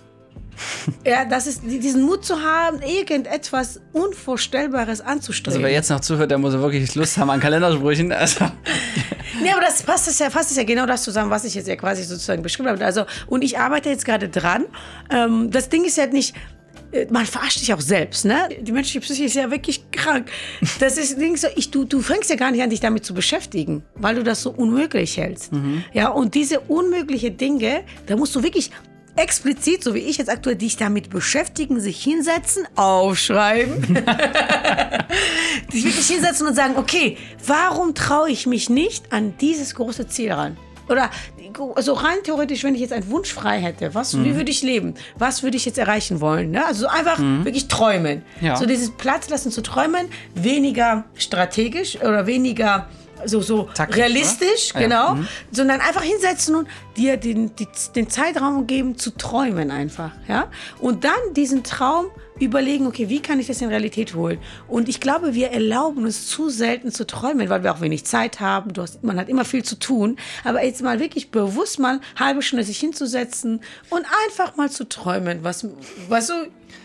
Ja, 1.05 1.25
das 1.25 1.47
ist 1.47 1.63
diesen 1.65 2.03
Mut 2.03 2.25
zu 2.25 2.41
haben, 2.41 2.81
irgendetwas 2.83 3.81
Unvorstellbares 3.93 5.01
anzustreben. 5.01 5.55
Also 5.55 5.63
wer 5.63 5.73
jetzt 5.73 5.91
noch 5.91 6.01
zuhört, 6.01 6.31
der 6.31 6.39
muss 6.39 6.53
wirklich 6.53 6.95
Lust 6.95 7.17
haben 7.19 7.31
an 7.31 7.41
Kalendersprüchen. 7.41 8.13
Also. 8.13 8.45
nee, 9.43 9.51
aber 9.51 9.61
das 9.61 9.83
passt 9.83 10.09
es 10.09 10.19
ja, 10.19 10.31
fasst 10.31 10.51
es 10.51 10.57
ja 10.57 10.65
genau 10.65 10.87
das 10.87 11.03
zusammen, 11.03 11.31
was 11.31 11.45
ich 11.45 11.55
jetzt 11.55 11.69
ja 11.69 11.77
quasi 11.77 12.03
sozusagen 12.03 12.43
beschrieben 12.43 12.69
habe. 12.69 12.85
Also, 12.85 13.05
und 13.27 13.43
ich 13.43 13.59
arbeite 13.59 13.89
jetzt 13.89 14.05
gerade 14.05 14.29
dran. 14.29 14.67
Ähm, 15.11 15.51
das 15.51 15.69
Ding 15.69 15.85
ist 15.85 15.97
ja 15.97 16.07
nicht, 16.07 16.35
äh, 16.93 17.07
man 17.11 17.27
verarscht 17.27 17.59
sich 17.59 17.73
auch 17.73 17.81
selbst, 17.81 18.25
ne? 18.25 18.49
Die 18.61 18.73
menschliche 18.73 19.01
Psyche 19.01 19.25
ist 19.25 19.35
ja 19.35 19.51
wirklich 19.51 19.91
krank. 19.91 20.31
Das 20.79 20.97
ist 20.97 21.19
so, 21.41 21.49
ich, 21.57 21.71
du, 21.71 21.85
du 21.85 22.01
fängst 22.01 22.31
ja 22.31 22.37
gar 22.37 22.51
nicht 22.51 22.63
an, 22.63 22.71
dich 22.71 22.81
damit 22.81 23.05
zu 23.05 23.15
beschäftigen, 23.15 23.83
weil 23.95 24.17
du 24.17 24.23
das 24.23 24.43
so 24.43 24.51
unmöglich 24.51 25.17
hältst. 25.17 25.53
Mhm. 25.53 25.85
Ja, 25.93 26.09
und 26.09 26.35
diese 26.35 26.61
unmögliche 26.61 27.31
Dinge, 27.31 27.83
da 28.07 28.17
musst 28.17 28.35
du 28.35 28.43
wirklich 28.43 28.71
explizit, 29.17 29.85
so 29.85 29.95
wie 29.95 30.01
ich 30.01 30.19
jetzt 30.19 30.31
aktuell, 30.31 30.57
dich 30.57 30.77
damit 30.77 31.11
beschäftigen, 31.11 31.81
sich 31.81 32.03
hinsetzen, 32.03 32.67
aufschreiben, 32.77 33.83
sich 35.71 35.85
wirklich 35.85 36.07
hinsetzen 36.07 36.47
und 36.47 36.55
sagen, 36.55 36.75
okay, 36.77 37.17
warum 37.47 37.95
traue 37.95 38.31
ich 38.31 38.47
mich 38.47 38.71
nicht 38.71 39.13
an 39.13 39.35
dieses 39.39 39.75
große 39.75 40.09
Ziel 40.09 40.33
ran? 40.33 40.57
Oder 40.89 41.11
so 41.79 41.93
rein 41.93 42.19
theoretisch, 42.25 42.65
wenn 42.65 42.75
ich 42.75 42.81
jetzt 42.81 42.93
einen 42.93 43.09
Wunsch 43.11 43.33
frei 43.33 43.61
hätte, 43.61 43.95
was, 43.95 44.13
mhm. 44.13 44.25
wie 44.25 44.35
würde 44.35 44.51
ich 44.51 44.63
leben? 44.63 44.95
Was 45.17 45.43
würde 45.43 45.57
ich 45.57 45.65
jetzt 45.65 45.79
erreichen 45.79 46.21
wollen? 46.21 46.51
Ne? 46.51 46.67
Also 46.67 46.89
einfach 46.89 47.19
mhm. 47.19 47.45
wirklich 47.45 47.69
träumen. 47.69 48.23
Ja. 48.41 48.57
So 48.57 48.67
dieses 48.67 48.91
Platz 48.91 49.29
lassen 49.29 49.53
zu 49.53 49.63
träumen, 49.63 50.09
weniger 50.35 51.05
strategisch 51.15 51.97
oder 51.97 52.27
weniger 52.27 52.89
so, 53.27 53.41
so 53.41 53.69
Taktisch, 53.75 53.97
realistisch, 53.99 54.71
oder? 54.75 54.81
genau, 54.83 55.07
ja. 55.09 55.15
mhm. 55.15 55.29
sondern 55.51 55.81
einfach 55.81 56.03
hinsetzen 56.03 56.55
und 56.55 56.69
dir 56.97 57.17
den, 57.17 57.55
die, 57.57 57.69
den 57.95 58.09
Zeitraum 58.09 58.67
geben 58.67 58.99
zu 58.99 59.11
träumen 59.11 59.71
einfach, 59.71 60.13
ja. 60.29 60.49
Und 60.81 61.05
dann 61.05 61.35
diesen 61.35 61.63
Traum 61.63 62.07
überlegen, 62.41 62.87
okay, 62.87 63.09
wie 63.09 63.21
kann 63.21 63.39
ich 63.39 63.47
das 63.47 63.61
in 63.61 63.69
Realität 63.69 64.15
holen? 64.15 64.39
Und 64.69 64.89
ich 64.89 65.01
glaube, 65.01 65.35
wir 65.35 65.51
erlauben 65.51 66.05
uns 66.05 66.27
zu 66.27 66.49
selten 66.49 66.91
zu 66.91 67.07
träumen, 67.07 67.49
weil 67.49 67.63
wir 67.63 67.73
auch 67.73 67.81
wenig 67.81 68.05
Zeit 68.05 68.41
haben. 68.41 68.73
Du 68.73 68.83
hast, 68.83 69.03
man 69.03 69.19
hat 69.19 69.29
immer 69.29 69.45
viel 69.45 69.63
zu 69.63 69.79
tun. 69.79 70.17
Aber 70.45 70.65
jetzt 70.65 70.83
mal 70.83 71.01
wirklich 71.01 71.31
bewusst 71.31 71.79
mal 71.79 72.01
halbe 72.17 72.43
Stunde 72.43 72.65
sich 72.65 72.79
hinzusetzen 72.79 73.61
und 73.91 74.07
einfach 74.27 74.57
mal 74.57 74.71
zu 74.71 74.89
träumen, 74.89 75.41
was, 75.43 75.67
was 76.09 76.29
so 76.29 76.35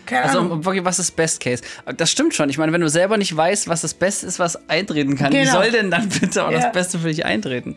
keine 0.04 0.24
also, 0.24 0.38
Ahnung. 0.40 0.64
was 0.64 0.98
ist 0.98 1.16
Best 1.16 1.40
Case? 1.40 1.62
Das 1.96 2.10
stimmt 2.10 2.34
schon. 2.34 2.48
Ich 2.48 2.58
meine, 2.58 2.72
wenn 2.72 2.80
du 2.80 2.88
selber 2.88 3.16
nicht 3.16 3.36
weißt, 3.36 3.68
was 3.68 3.80
das 3.80 3.94
Beste 3.94 4.26
ist, 4.26 4.38
was 4.38 4.68
eintreten 4.68 5.16
kann, 5.16 5.32
genau. 5.32 5.42
wie 5.42 5.46
soll 5.48 5.70
denn 5.72 5.90
dann 5.90 6.08
bitte 6.08 6.44
auch 6.44 6.50
ja. 6.50 6.60
das 6.60 6.72
Beste 6.72 6.98
für 6.98 7.08
dich 7.08 7.24
eintreten? 7.24 7.76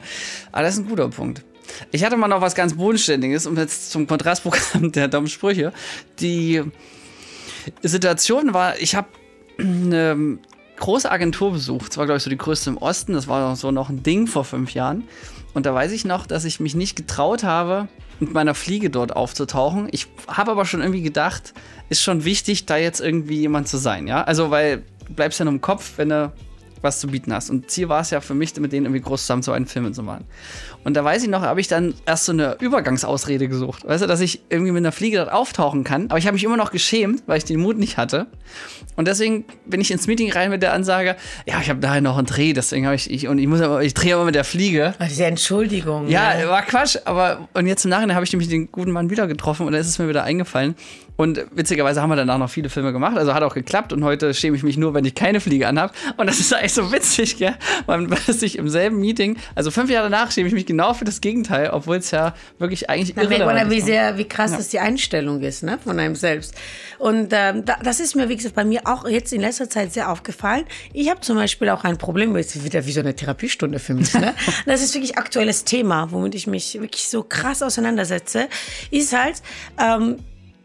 Aber 0.51 0.63
das 0.63 0.75
ist 0.75 0.81
ein 0.81 0.87
guter 0.87 1.09
Punkt. 1.09 1.43
Ich 1.91 2.03
hatte 2.03 2.17
mal 2.17 2.27
noch 2.27 2.41
was 2.41 2.55
ganz 2.55 2.75
Bodenständiges, 2.75 3.45
um 3.45 3.57
jetzt 3.57 3.91
zum 3.91 4.07
Kontrastprogramm 4.07 4.91
der 4.91 5.07
dummen 5.07 5.27
Sprüche. 5.27 5.73
Die 6.19 6.63
Situation 7.81 8.53
war, 8.53 8.77
ich 8.79 8.95
habe 8.95 9.07
eine 9.57 10.37
große 10.77 11.11
Agentur 11.11 11.51
besucht. 11.51 11.89
Das 11.89 11.97
war, 11.97 12.05
glaube 12.05 12.17
ich, 12.17 12.23
so 12.23 12.29
die 12.29 12.37
größte 12.37 12.69
im 12.69 12.77
Osten. 12.77 13.13
Das 13.13 13.27
war 13.27 13.55
so 13.55 13.71
noch 13.71 13.89
ein 13.89 14.03
Ding 14.03 14.27
vor 14.27 14.45
fünf 14.45 14.73
Jahren. 14.73 15.03
Und 15.53 15.65
da 15.65 15.73
weiß 15.73 15.91
ich 15.91 16.05
noch, 16.05 16.25
dass 16.25 16.45
ich 16.45 16.59
mich 16.59 16.75
nicht 16.75 16.95
getraut 16.95 17.43
habe, 17.43 17.87
mit 18.19 18.33
meiner 18.33 18.53
Fliege 18.53 18.89
dort 18.89 19.15
aufzutauchen. 19.15 19.87
Ich 19.91 20.07
habe 20.27 20.51
aber 20.51 20.65
schon 20.65 20.81
irgendwie 20.81 21.01
gedacht, 21.01 21.53
ist 21.89 22.01
schon 22.01 22.25
wichtig, 22.25 22.65
da 22.65 22.77
jetzt 22.77 23.01
irgendwie 23.01 23.39
jemand 23.39 23.67
zu 23.67 23.77
sein, 23.77 24.07
ja? 24.07 24.23
Also, 24.23 24.51
weil 24.51 24.83
du 25.07 25.13
bleibst 25.13 25.39
ja 25.39 25.45
nur 25.45 25.53
im 25.53 25.61
Kopf, 25.61 25.93
wenn 25.97 26.09
du 26.09 26.31
was 26.81 26.99
zu 26.99 27.07
bieten 27.07 27.33
hast. 27.33 27.49
Und 27.49 27.69
Ziel 27.69 27.89
war 27.89 28.01
es 28.01 28.09
ja 28.09 28.21
für 28.21 28.33
mich, 28.33 28.55
mit 28.57 28.71
denen 28.71 28.85
irgendwie 28.85 29.01
groß 29.01 29.21
zusammen 29.21 29.43
so 29.43 29.51
einen 29.51 29.65
Film 29.65 29.93
zu 29.93 30.03
machen. 30.03 30.25
Und 30.83 30.95
da 30.95 31.03
weiß 31.03 31.23
ich 31.23 31.29
noch, 31.29 31.41
habe 31.41 31.59
ich 31.59 31.67
dann 31.67 31.93
erst 32.05 32.25
so 32.25 32.31
eine 32.31 32.57
Übergangsausrede 32.59 33.47
gesucht. 33.47 33.85
Weißt 33.85 34.03
du, 34.03 34.07
dass 34.07 34.21
ich 34.21 34.41
irgendwie 34.49 34.71
mit 34.71 34.81
einer 34.81 34.91
Fliege 34.91 35.17
dort 35.17 35.31
auftauchen 35.31 35.83
kann. 35.83 36.05
Aber 36.09 36.17
ich 36.17 36.25
habe 36.25 36.33
mich 36.33 36.43
immer 36.43 36.57
noch 36.57 36.71
geschämt, 36.71 37.23
weil 37.27 37.37
ich 37.37 37.45
den 37.45 37.59
Mut 37.59 37.77
nicht 37.77 37.97
hatte. 37.97 38.27
Und 38.95 39.07
deswegen 39.07 39.45
bin 39.65 39.81
ich 39.81 39.91
ins 39.91 40.07
Meeting 40.07 40.31
rein 40.31 40.49
mit 40.49 40.61
der 40.61 40.73
Ansage, 40.73 41.15
ja, 41.45 41.59
ich 41.61 41.69
habe 41.69 41.79
daher 41.79 42.01
noch 42.01 42.17
einen 42.17 42.27
Dreh, 42.27 42.53
deswegen 42.53 42.85
habe 42.85 42.95
ich, 42.95 43.09
ich, 43.09 43.27
und 43.27 43.37
ich 43.37 43.47
muss 43.47 43.61
aber, 43.61 43.81
ich 43.83 43.93
drehe 43.93 44.13
immer 44.13 44.25
mit 44.25 44.35
der 44.35 44.43
Fliege. 44.43 44.93
Ach, 44.99 45.07
diese 45.07 45.25
Entschuldigung. 45.25 46.07
Ja, 46.09 46.35
ne? 46.35 46.47
war 46.49 46.63
Quatsch, 46.63 46.97
aber, 47.05 47.47
und 47.53 47.67
jetzt 47.67 47.85
im 47.85 47.91
Nachhinein 47.91 48.15
habe 48.15 48.25
ich 48.25 48.33
nämlich 48.33 48.49
den 48.49 48.71
guten 48.71 48.91
Mann 48.91 49.09
wieder 49.09 49.27
getroffen 49.27 49.65
und 49.67 49.73
da 49.73 49.79
ist 49.79 49.87
es 49.87 49.99
mir 49.99 50.09
wieder 50.09 50.23
eingefallen. 50.23 50.75
Und 51.19 51.45
witzigerweise 51.51 52.01
haben 52.01 52.11
wir 52.11 52.15
danach 52.15 52.37
noch 52.37 52.49
viele 52.49 52.69
Filme 52.69 52.93
gemacht, 52.93 53.17
also 53.17 53.33
hat 53.33 53.43
auch 53.43 53.53
geklappt 53.53 53.91
und 53.91 54.05
heute 54.05 54.33
schäme 54.33 54.55
ich 54.55 54.63
mich 54.63 54.77
nur, 54.77 54.93
wenn 54.93 55.03
ich 55.03 55.15
keine 55.15 55.41
Fliege 55.41 55.67
anhabe. 55.67 55.91
Und 56.15 56.27
das 56.27 56.39
ist 56.39 56.53
eigentlich 56.53 56.71
so 56.71 56.93
witzig, 56.93 57.35
gell? 57.35 57.55
weil 57.87 58.07
sich 58.33 58.57
im 58.57 58.69
selben 58.69 59.01
Meeting, 59.01 59.35
also 59.53 59.69
fünf 59.69 59.89
Jahre 59.89 60.09
danach 60.09 60.31
schäme 60.31 60.47
ich 60.47 60.53
mich 60.53 60.65
genau 60.65 60.93
für 60.93 61.03
das 61.03 61.19
Gegenteil, 61.19 61.71
obwohl 61.71 61.97
es 61.97 62.11
ja 62.11 62.35
wirklich 62.57 62.89
eigentlich 62.89 63.17
irre 63.17 63.63
ist. 63.63 63.69
Wie, 63.69 63.81
sehr, 63.81 64.17
wie 64.17 64.29
krass 64.29 64.51
ja. 64.51 64.57
das 64.59 64.69
die 64.69 64.79
Einstellung 64.79 65.41
ist 65.41 65.61
ne, 65.61 65.77
von 65.83 65.99
einem 65.99 66.15
selbst. 66.15 66.55
Und 66.99 67.33
ähm, 67.33 67.65
da, 67.65 67.75
das 67.83 67.99
ist 67.99 68.15
mir, 68.15 68.29
wie 68.29 68.37
gesagt, 68.37 68.55
bei 68.55 68.63
mir 68.63 68.83
auch 68.85 69.05
jetzt 69.05 69.33
in 69.33 69.41
letzter 69.41 69.69
Zeit 69.69 69.91
sehr 69.91 70.09
aufgefallen. 70.09 70.63
Ich 70.93 71.09
habe 71.09 71.19
zum 71.19 71.35
Beispiel 71.35 71.67
auch 71.67 71.83
ein 71.83 71.97
Problem, 71.97 72.33
ist 72.37 72.63
wieder 72.63 72.85
wie 72.85 72.93
so 72.93 73.01
eine 73.01 73.13
Therapiestunde 73.13 73.79
für 73.79 73.93
mich. 73.93 74.13
Ne? 74.13 74.33
das 74.65 74.81
ist 74.81 74.93
wirklich 74.93 75.17
aktuelles 75.17 75.65
Thema, 75.65 76.13
womit 76.13 76.33
ich 76.35 76.47
mich 76.47 76.75
wirklich 76.75 77.09
so 77.09 77.23
krass 77.23 77.61
auseinandersetze, 77.61 78.47
ist 78.89 79.11
halt, 79.11 79.41
ähm, 79.77 80.19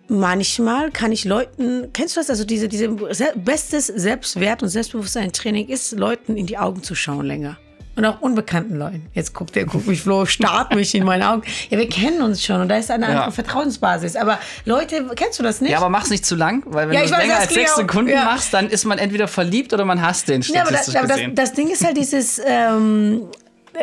manchmal 0.08 0.90
kann 0.90 1.12
ich 1.12 1.24
Leuten, 1.24 1.92
kennst 1.92 2.16
du 2.16 2.20
das? 2.20 2.30
Also 2.30 2.44
diese, 2.44 2.68
diese 2.68 2.88
bestes 3.36 3.86
Selbstwert 3.86 4.62
und 4.62 4.68
Selbstbewusstsein-Training 4.68 5.68
ist, 5.68 5.92
Leuten 5.92 6.36
in 6.36 6.46
die 6.46 6.58
Augen 6.58 6.82
zu 6.82 6.94
schauen 6.94 7.26
länger. 7.26 7.58
Und 7.96 8.04
auch 8.04 8.20
unbekannten 8.20 8.76
Leuten. 8.76 9.06
Jetzt 9.12 9.34
guckt 9.34 9.54
der, 9.54 9.66
guckt 9.66 9.86
mich 9.86 10.02
Flo, 10.02 10.26
starrt 10.26 10.74
mich 10.74 10.96
in 10.96 11.04
meine 11.04 11.30
Augen. 11.30 11.42
Ja, 11.70 11.78
wir 11.78 11.88
kennen 11.88 12.22
uns 12.22 12.44
schon 12.44 12.60
und 12.60 12.68
da 12.68 12.76
ist 12.76 12.90
eine 12.90 13.06
andere 13.06 13.26
ja. 13.26 13.30
Vertrauensbasis. 13.30 14.16
Aber 14.16 14.40
Leute, 14.64 15.06
kennst 15.14 15.38
du 15.38 15.44
das 15.44 15.60
nicht? 15.60 15.70
Ja, 15.70 15.78
aber 15.78 15.90
mach's 15.90 16.10
nicht 16.10 16.26
zu 16.26 16.34
lang, 16.34 16.64
weil 16.66 16.88
wenn 16.88 16.94
ja, 16.94 17.00
du 17.02 17.12
es 17.12 17.16
länger 17.16 17.38
als 17.38 17.54
sechs 17.54 17.76
Sekunden 17.76 18.10
ja. 18.10 18.24
machst, 18.24 18.52
dann 18.52 18.68
ist 18.68 18.84
man 18.84 18.98
entweder 18.98 19.28
verliebt 19.28 19.72
oder 19.72 19.84
man 19.84 20.02
hasst 20.02 20.28
den 20.28 20.42
ja, 20.42 20.62
aber, 20.62 20.72
das, 20.72 20.94
aber 20.96 21.06
das, 21.06 21.20
das, 21.34 21.52
Ding 21.52 21.68
ist 21.70 21.84
halt 21.84 21.96
dieses, 21.96 22.40
ähm, 22.44 23.28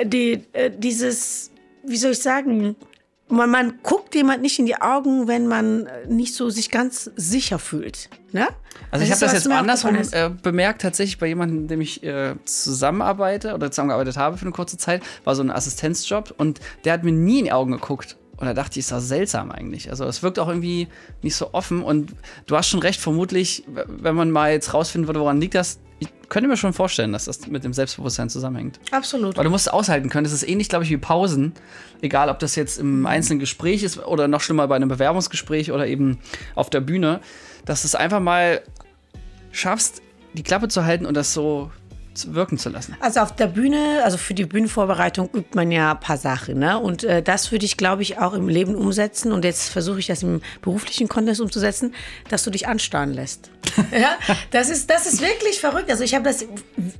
die, 0.03 0.43
äh, 0.51 0.69
dieses, 0.77 1.51
wie 1.85 1.95
soll 1.97 2.11
ich 2.11 2.19
sagen, 2.19 2.75
man, 3.31 3.49
man 3.49 3.79
guckt 3.83 4.13
jemand 4.15 4.41
nicht 4.41 4.59
in 4.59 4.65
die 4.65 4.75
Augen, 4.75 5.27
wenn 5.27 5.47
man 5.47 5.87
nicht 6.07 6.35
so 6.35 6.49
sich 6.49 6.69
ganz 6.69 7.09
sicher 7.15 7.59
fühlt. 7.59 8.09
Ne? 8.31 8.47
Also 8.91 9.05
ich 9.05 9.11
habe 9.11 9.21
das 9.21 9.33
jetzt 9.33 9.49
andersrum 9.49 9.95
äh, 9.95 10.29
bemerkt, 10.29 10.81
tatsächlich 10.81 11.17
bei 11.17 11.27
jemandem, 11.27 11.61
mit 11.61 11.71
dem 11.71 11.81
ich 11.81 12.03
äh, 12.03 12.35
zusammenarbeite 12.45 13.53
oder 13.53 13.71
zusammengearbeitet 13.71 14.17
habe 14.17 14.37
für 14.37 14.43
eine 14.43 14.51
kurze 14.51 14.77
Zeit, 14.77 15.01
war 15.23 15.35
so 15.35 15.43
ein 15.43 15.51
Assistenzjob 15.51 16.33
und 16.37 16.59
der 16.85 16.93
hat 16.93 17.03
mir 17.03 17.11
nie 17.11 17.39
in 17.39 17.45
die 17.45 17.51
Augen 17.51 17.71
geguckt. 17.71 18.17
Und 18.37 18.47
da 18.47 18.53
dachte 18.55 18.79
ich, 18.79 18.85
ist 18.85 18.91
das 18.91 19.07
seltsam 19.07 19.51
eigentlich. 19.51 19.91
Also 19.91 20.05
es 20.05 20.23
wirkt 20.23 20.39
auch 20.39 20.47
irgendwie 20.47 20.87
nicht 21.21 21.35
so 21.35 21.53
offen 21.53 21.83
und 21.83 22.13
du 22.47 22.57
hast 22.57 22.69
schon 22.69 22.79
recht, 22.79 22.99
vermutlich, 22.99 23.63
wenn 23.67 24.15
man 24.15 24.31
mal 24.31 24.51
jetzt 24.51 24.73
rausfinden 24.73 25.07
würde, 25.07 25.19
woran 25.19 25.39
liegt 25.39 25.53
das, 25.53 25.79
ich 26.01 26.09
könnte 26.29 26.49
mir 26.49 26.57
schon 26.57 26.73
vorstellen, 26.73 27.13
dass 27.13 27.25
das 27.25 27.45
mit 27.45 27.63
dem 27.63 27.73
Selbstbewusstsein 27.73 28.27
zusammenhängt. 28.27 28.79
Absolut. 28.89 29.37
Weil 29.37 29.43
du 29.43 29.51
musst 29.51 29.67
es 29.67 29.73
aushalten 29.73 30.09
können. 30.09 30.23
Das 30.23 30.33
ist 30.33 30.41
ähnlich, 30.41 30.67
glaube 30.67 30.83
ich, 30.83 30.89
wie 30.89 30.97
Pausen. 30.97 31.53
Egal, 32.01 32.29
ob 32.29 32.39
das 32.39 32.55
jetzt 32.55 32.79
im 32.79 33.05
einzelnen 33.05 33.39
Gespräch 33.39 33.83
ist 33.83 33.99
oder 33.99 34.27
noch 34.27 34.41
schlimmer 34.41 34.67
bei 34.67 34.75
einem 34.75 34.89
Bewerbungsgespräch 34.89 35.71
oder 35.71 35.85
eben 35.85 36.17
auf 36.55 36.71
der 36.71 36.81
Bühne, 36.81 37.21
dass 37.65 37.83
du 37.83 37.85
es 37.85 37.93
einfach 37.93 38.19
mal 38.19 38.63
schaffst, 39.51 40.01
die 40.33 40.41
Klappe 40.41 40.69
zu 40.69 40.85
halten 40.85 41.05
und 41.05 41.13
das 41.13 41.33
so 41.33 41.69
wirken 42.27 42.57
zu 42.57 42.69
lassen. 42.69 42.95
Also 42.99 43.21
auf 43.21 43.35
der 43.35 43.47
Bühne, 43.47 44.01
also 44.03 44.17
für 44.17 44.33
die 44.33 44.45
Bühnenvorbereitung 44.45 45.29
übt 45.33 45.55
man 45.55 45.71
ja 45.71 45.91
ein 45.91 45.99
paar 45.99 46.17
Sachen. 46.17 46.59
Ne? 46.59 46.77
Und 46.79 47.03
äh, 47.03 47.23
das 47.23 47.51
würde 47.51 47.65
ich, 47.65 47.77
glaube 47.77 48.01
ich, 48.01 48.17
auch 48.19 48.33
im 48.33 48.49
Leben 48.49 48.75
umsetzen. 48.75 49.31
Und 49.31 49.45
jetzt 49.45 49.69
versuche 49.69 49.99
ich 49.99 50.07
das 50.07 50.23
im 50.23 50.41
beruflichen 50.61 51.07
Kontext 51.07 51.41
umzusetzen, 51.41 51.93
dass 52.29 52.43
du 52.43 52.51
dich 52.51 52.67
anstarren 52.67 53.13
lässt. 53.13 53.49
ja, 53.91 54.17
das 54.51 54.69
ist, 54.69 54.89
das 54.89 55.05
ist 55.05 55.21
wirklich 55.21 55.59
verrückt. 55.59 55.89
Also 55.89 56.03
ich 56.03 56.13
habe 56.13 56.25
das, 56.25 56.45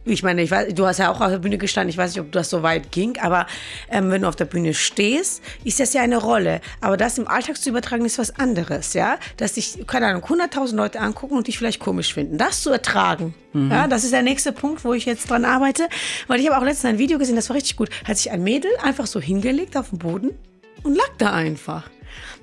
ich 0.05 0.23
meine, 0.23 0.41
ich 0.41 0.51
weiß, 0.51 0.73
du 0.73 0.85
hast 0.85 0.99
ja 0.99 1.11
auch 1.11 1.19
auf 1.21 1.29
der 1.29 1.39
Bühne 1.39 1.57
gestanden, 1.57 1.89
ich 1.89 1.97
weiß 1.97 2.11
nicht, 2.11 2.21
ob 2.21 2.31
das 2.31 2.49
so 2.49 2.63
weit 2.63 2.91
ging, 2.91 3.17
aber 3.19 3.47
ähm, 3.89 4.11
wenn 4.11 4.21
du 4.21 4.27
auf 4.27 4.35
der 4.35 4.45
Bühne 4.45 4.73
stehst, 4.73 5.41
ist 5.63 5.79
das 5.79 5.93
ja 5.93 6.01
eine 6.01 6.17
Rolle. 6.17 6.61
Aber 6.79 6.97
das 6.97 7.17
im 7.17 7.27
Alltag 7.27 7.57
zu 7.57 7.69
übertragen, 7.69 8.05
ist 8.05 8.17
was 8.19 8.37
anderes, 8.37 8.93
ja. 8.93 9.17
Dass 9.37 9.53
dich, 9.53 9.85
keine 9.87 10.07
Ahnung, 10.07 10.23
100.000 10.23 10.75
Leute 10.75 10.99
angucken 10.99 11.35
und 11.35 11.47
dich 11.47 11.57
vielleicht 11.57 11.79
komisch 11.79 12.13
finden. 12.13 12.37
Das 12.37 12.61
zu 12.61 12.69
ertragen, 12.69 13.33
mhm. 13.53 13.71
ja, 13.71 13.87
das 13.87 14.03
ist 14.03 14.13
der 14.13 14.21
nächste 14.21 14.51
Punkt, 14.51 14.83
wo 14.85 14.93
ich 14.93 15.00
jetzt 15.05 15.29
dran 15.29 15.45
arbeite. 15.45 15.87
Weil 16.27 16.39
ich 16.39 16.47
habe 16.47 16.57
auch 16.57 16.63
letztens 16.63 16.93
ein 16.93 16.97
Video 16.97 17.17
gesehen, 17.17 17.35
das 17.35 17.49
war 17.49 17.55
richtig 17.55 17.75
gut. 17.75 17.89
Hat 18.05 18.17
sich 18.17 18.31
ein 18.31 18.43
Mädel 18.43 18.71
einfach 18.81 19.07
so 19.07 19.19
hingelegt 19.19 19.77
auf 19.77 19.89
dem 19.89 19.99
Boden 19.99 20.31
und 20.83 20.95
lag 20.95 21.09
da 21.17 21.33
einfach. 21.33 21.89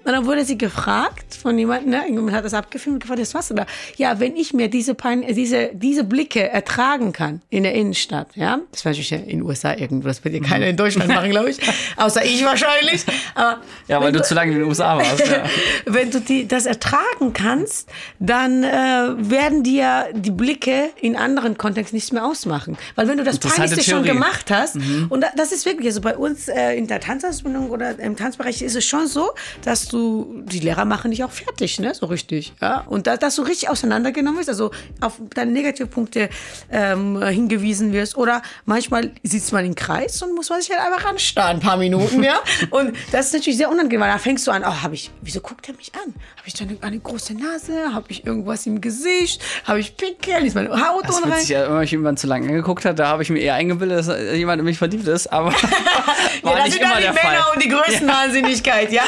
Und 0.09 0.15
dann 0.15 0.25
wurde 0.25 0.43
sie 0.43 0.57
gefragt 0.57 1.35
von 1.35 1.59
jemandem, 1.59 1.91
ne, 1.91 2.03
jemand 2.09 2.33
hat 2.33 2.43
das 2.43 2.55
abgefilmt 2.55 2.95
und 2.95 3.00
gefragt, 3.00 3.21
das 3.21 3.35
was 3.35 3.53
oder? 3.53 3.67
Ja, 3.99 4.19
wenn 4.19 4.37
ich 4.37 4.55
mir 4.55 4.71
diese, 4.71 4.95
Pein, 4.95 5.23
diese, 5.35 5.69
diese 5.75 6.03
Blicke 6.03 6.49
ertragen 6.49 7.12
kann 7.12 7.43
in 7.50 7.65
der 7.65 7.75
Innenstadt, 7.75 8.29
ja, 8.35 8.59
das 8.73 8.87
war 8.87 8.93
natürlich 8.93 9.12
in 9.12 9.27
den 9.27 9.43
USA 9.43 9.75
irgendwo, 9.75 10.09
das 10.09 10.25
wird 10.25 10.35
ja 10.35 10.41
keiner 10.41 10.67
in 10.67 10.79
Deutschland 10.79 11.11
machen, 11.11 11.29
glaube 11.29 11.50
ich, 11.50 11.59
außer 11.99 12.25
ich 12.25 12.43
wahrscheinlich. 12.43 13.05
Aber 13.35 13.61
ja, 13.87 14.00
weil 14.00 14.11
du, 14.12 14.21
du, 14.21 14.25
zu 14.25 14.33
lange 14.33 14.53
in 14.53 14.61
den 14.61 14.67
USA 14.67 14.97
warst. 14.97 15.29
Ja. 15.29 15.43
wenn 15.85 16.11
du 16.11 16.23
die, 16.23 16.49
das 16.49 16.65
ertragen 16.65 17.35
kannst, 17.35 17.91
dann 18.19 18.65
äh, 18.65 18.71
werden 19.19 19.62
dir 19.62 20.07
die 20.15 20.31
Blicke 20.31 20.88
in 21.03 21.17
anderen 21.17 21.59
Kontexten 21.59 21.97
nichts 21.97 22.12
mehr 22.12 22.25
ausmachen. 22.25 22.79
Weil 22.95 23.09
wenn 23.09 23.19
du 23.19 23.25
das 23.25 23.38
Peinlichste 23.38 23.83
schon 23.83 24.05
gemacht 24.05 24.50
hast, 24.50 24.77
mhm. 24.77 25.09
und 25.11 25.27
das 25.37 25.53
ist 25.53 25.67
wirklich, 25.67 25.88
also 25.88 26.00
bei 26.00 26.17
uns 26.17 26.49
äh, 26.49 26.73
in 26.79 26.87
der 26.87 27.00
Tanzausbildung 27.00 27.69
oder 27.69 27.99
im 27.99 28.17
Tanzbereich 28.17 28.62
ist 28.62 28.75
es 28.75 28.87
schon 28.87 29.07
so, 29.07 29.33
dass 29.61 29.87
du 29.88 29.98
du, 29.99 30.43
die 30.47 30.61
Lehrer 30.61 30.85
machen 30.85 31.11
dich 31.11 31.25
auch 31.25 31.31
fertig, 31.31 31.78
ne? 31.81 31.95
So 31.95 32.07
richtig. 32.07 32.52
Ja? 32.61 32.85
Und 32.88 33.07
da, 33.07 33.17
dass 33.17 33.35
du 33.37 33.43
richtig 33.43 33.69
auseinandergenommen 33.69 34.38
wirst, 34.38 34.49
also 34.49 34.71
auf 35.00 35.21
deine 35.35 35.50
Negativpunkte 35.52 36.31
ähm, 36.71 37.23
hingewiesen 37.23 37.93
wirst. 37.93 38.17
Oder 38.17 38.43
manchmal 38.64 39.12
sitzt 39.23 39.52
man 39.52 39.64
im 39.67 39.75
Kreis 39.75 40.23
und 40.23 40.35
muss 40.35 40.49
man 40.50 40.61
sich 40.61 40.71
halt 40.71 40.81
einfach 40.81 41.09
anstarren, 41.11 41.57
ein 41.57 41.61
paar 41.61 41.76
Minuten, 41.76 42.23
ja. 42.23 42.40
Und 42.71 42.95
das 43.12 43.26
ist 43.26 43.35
natürlich 43.35 43.57
sehr 43.57 43.71
unangenehm, 43.71 44.00
weil 44.00 44.11
da 44.11 44.19
fängst 44.19 44.47
du 44.47 44.50
an, 44.50 44.62
oh, 44.64 44.83
habe 44.83 44.95
ich, 44.95 45.11
wieso 45.23 45.40
guckt 45.40 45.69
er 45.69 45.75
mich 45.75 45.93
an? 45.95 46.14
Habe 46.37 46.47
ich 46.47 46.55
da 46.55 46.64
eine, 46.64 46.76
eine 46.81 46.99
große 46.99 47.35
Nase? 47.35 47.93
Habe 47.93 48.07
ich 48.11 48.26
irgendwas 48.26 48.67
im 48.67 48.81
Gesicht? 48.81 49.43
Habe 49.64 49.81
ich 49.81 49.97
Pickel? 49.97 50.45
Ist 50.45 50.55
meine 50.55 50.71
Haut 50.71 51.05
das 51.09 51.21
unrein? 51.21 51.45
Ja, 51.47 51.69
wenn 51.69 51.78
mich 51.78 51.90
jemand 51.90 52.19
zu 52.19 52.26
lange 52.26 52.49
angeguckt 52.49 52.85
hat, 52.85 52.99
da 52.99 53.09
habe 53.09 53.23
ich 53.23 53.31
mir 53.31 53.40
eher 53.40 53.55
eingebildet, 53.55 54.07
dass 54.07 54.37
jemand 54.37 54.61
in 54.61 54.64
mich 54.64 54.78
verliebt 54.78 55.07
ist, 55.09 55.26
aber 55.33 55.50
ja, 56.45 56.57
das 56.57 56.73
sind 56.73 56.83
dann 56.83 57.00
die 57.00 57.09
Männer 57.09 57.47
und 57.55 57.62
die 57.62 57.69
Größenwahnsinnigkeit, 57.69 58.93
ja. 58.93 59.02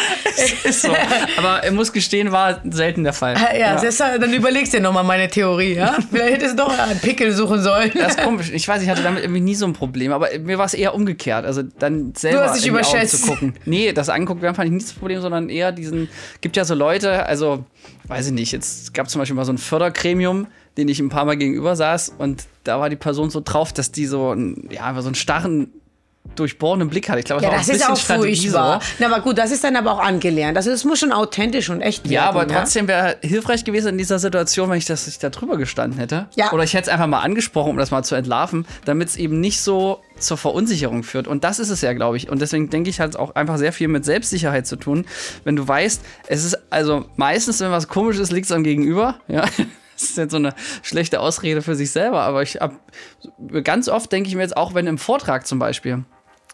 ja 0.64 0.69
ist 0.70 0.82
so. 0.82 0.88
Aber 1.36 1.64
ich 1.64 1.72
muss 1.72 1.92
gestehen, 1.92 2.32
war 2.32 2.60
selten 2.70 3.04
der 3.04 3.12
Fall. 3.12 3.34
Ja, 3.34 3.56
ja. 3.56 3.80
Das, 3.80 3.98
dann 3.98 4.32
überlegst 4.32 4.72
du 4.72 4.78
dir 4.78 4.82
nochmal 4.82 5.04
meine 5.04 5.28
Theorie. 5.28 5.74
Ja? 5.74 5.96
Vielleicht 6.10 6.34
hättest 6.34 6.58
du 6.58 6.64
doch 6.64 6.78
einen 6.78 6.98
Pickel 6.98 7.32
suchen 7.32 7.62
sollen. 7.62 7.90
Das 7.94 8.16
ist 8.16 8.22
komisch. 8.22 8.50
Ich 8.52 8.66
weiß, 8.66 8.82
ich 8.82 8.88
hatte 8.88 9.02
damit 9.02 9.22
irgendwie 9.22 9.40
nie 9.40 9.54
so 9.54 9.66
ein 9.66 9.72
Problem. 9.72 10.12
Aber 10.12 10.28
mir 10.38 10.58
war 10.58 10.66
es 10.66 10.74
eher 10.74 10.94
umgekehrt. 10.94 11.44
Also 11.44 11.62
dann 11.62 12.14
selber 12.14 12.38
du 12.38 12.44
hast 12.44 12.64
dich 12.64 12.70
Augen 12.70 13.06
zu 13.08 13.20
gucken. 13.20 13.54
Nee, 13.64 13.92
das 13.92 14.08
angucken 14.08 14.42
wäre 14.42 14.54
fand 14.54 14.68
ich 14.68 14.72
nicht 14.72 14.86
das 14.86 14.94
Problem, 14.94 15.20
sondern 15.20 15.48
eher 15.48 15.72
diesen, 15.72 16.08
gibt 16.40 16.56
ja 16.56 16.64
so 16.64 16.74
Leute, 16.74 17.26
also 17.26 17.64
weiß 18.04 18.26
ich 18.26 18.32
nicht, 18.32 18.52
jetzt 18.52 18.94
gab 18.94 19.06
es 19.06 19.12
zum 19.12 19.20
Beispiel 19.20 19.36
mal 19.36 19.44
so 19.44 19.52
ein 19.52 19.58
Fördergremium, 19.58 20.46
den 20.76 20.88
ich 20.88 21.00
ein 21.00 21.08
paar 21.08 21.24
Mal 21.24 21.36
gegenüber 21.36 21.76
saß 21.76 22.14
und 22.18 22.46
da 22.64 22.80
war 22.80 22.90
die 22.90 22.96
Person 22.96 23.30
so 23.30 23.40
drauf, 23.42 23.72
dass 23.72 23.92
die 23.92 24.06
so, 24.06 24.34
ja, 24.70 25.00
so 25.00 25.08
einen 25.08 25.14
starren 25.14 25.72
durchbohrenden 26.36 26.88
Blick 26.88 27.08
hat. 27.08 27.18
Ich 27.18 27.24
glaube, 27.24 27.42
das, 27.42 27.50
ja, 27.50 27.58
das 27.58 27.68
ist 27.68 27.88
auch 27.88 27.98
furchtbar. 27.98 28.80
Na, 28.98 29.06
aber 29.06 29.20
gut, 29.20 29.38
das 29.38 29.50
ist 29.50 29.64
dann 29.64 29.76
aber 29.76 29.92
auch 29.92 30.00
angelernt. 30.00 30.56
Also 30.56 30.70
es 30.70 30.84
muss 30.84 30.98
schon 30.98 31.12
authentisch 31.12 31.70
und 31.70 31.80
echt 31.80 32.04
werden. 32.04 32.12
Ja, 32.12 32.28
aber 32.28 32.48
ja? 32.48 32.60
trotzdem 32.60 32.88
wäre 32.88 33.16
hilfreich 33.22 33.64
gewesen 33.64 33.88
in 33.88 33.98
dieser 33.98 34.18
Situation, 34.18 34.70
wenn 34.70 34.78
ich 34.78 34.84
das 34.84 35.06
ich 35.06 35.18
da 35.18 35.30
drüber 35.30 35.56
gestanden 35.56 35.98
hätte. 35.98 36.28
Ja. 36.36 36.52
Oder 36.52 36.64
ich 36.64 36.74
hätte 36.74 36.84
es 36.84 36.88
einfach 36.88 37.06
mal 37.06 37.20
angesprochen, 37.20 37.70
um 37.70 37.76
das 37.76 37.90
mal 37.90 38.02
zu 38.04 38.14
entlarven, 38.14 38.66
damit 38.84 39.08
es 39.08 39.16
eben 39.16 39.40
nicht 39.40 39.60
so 39.60 40.02
zur 40.18 40.36
Verunsicherung 40.36 41.02
führt. 41.02 41.26
Und 41.26 41.44
das 41.44 41.58
ist 41.58 41.70
es 41.70 41.80
ja, 41.80 41.92
glaube 41.94 42.16
ich. 42.16 42.28
Und 42.28 42.40
deswegen 42.40 42.70
denke 42.70 42.90
ich, 42.90 43.00
hat 43.00 43.10
es 43.10 43.16
auch 43.16 43.34
einfach 43.34 43.58
sehr 43.58 43.72
viel 43.72 43.88
mit 43.88 44.04
Selbstsicherheit 44.04 44.66
zu 44.66 44.76
tun. 44.76 45.06
Wenn 45.44 45.56
du 45.56 45.66
weißt, 45.66 46.02
es 46.28 46.44
ist 46.44 46.58
also 46.70 47.06
meistens, 47.16 47.60
wenn 47.60 47.70
was 47.70 47.88
komisch 47.88 48.18
ist, 48.18 48.30
liegt 48.30 48.46
es 48.46 48.52
am 48.52 48.62
Gegenüber. 48.62 49.16
Ja. 49.28 49.44
Das 50.00 50.11
ist 50.11 50.16
jetzt 50.16 50.30
so 50.30 50.38
eine 50.38 50.54
schlechte 50.83 51.21
Ausrede 51.21 51.62
für 51.62 51.75
sich 51.75 51.90
selber, 51.90 52.23
aber 52.23 52.42
ich 52.42 52.57
habe 52.57 52.76
ganz 53.62 53.88
oft 53.88 54.11
denke 54.11 54.28
ich 54.28 54.35
mir 54.35 54.42
jetzt 54.42 54.57
auch, 54.57 54.75
wenn 54.75 54.87
im 54.87 54.99
Vortrag 54.99 55.47
zum 55.47 55.59
Beispiel, 55.59 56.04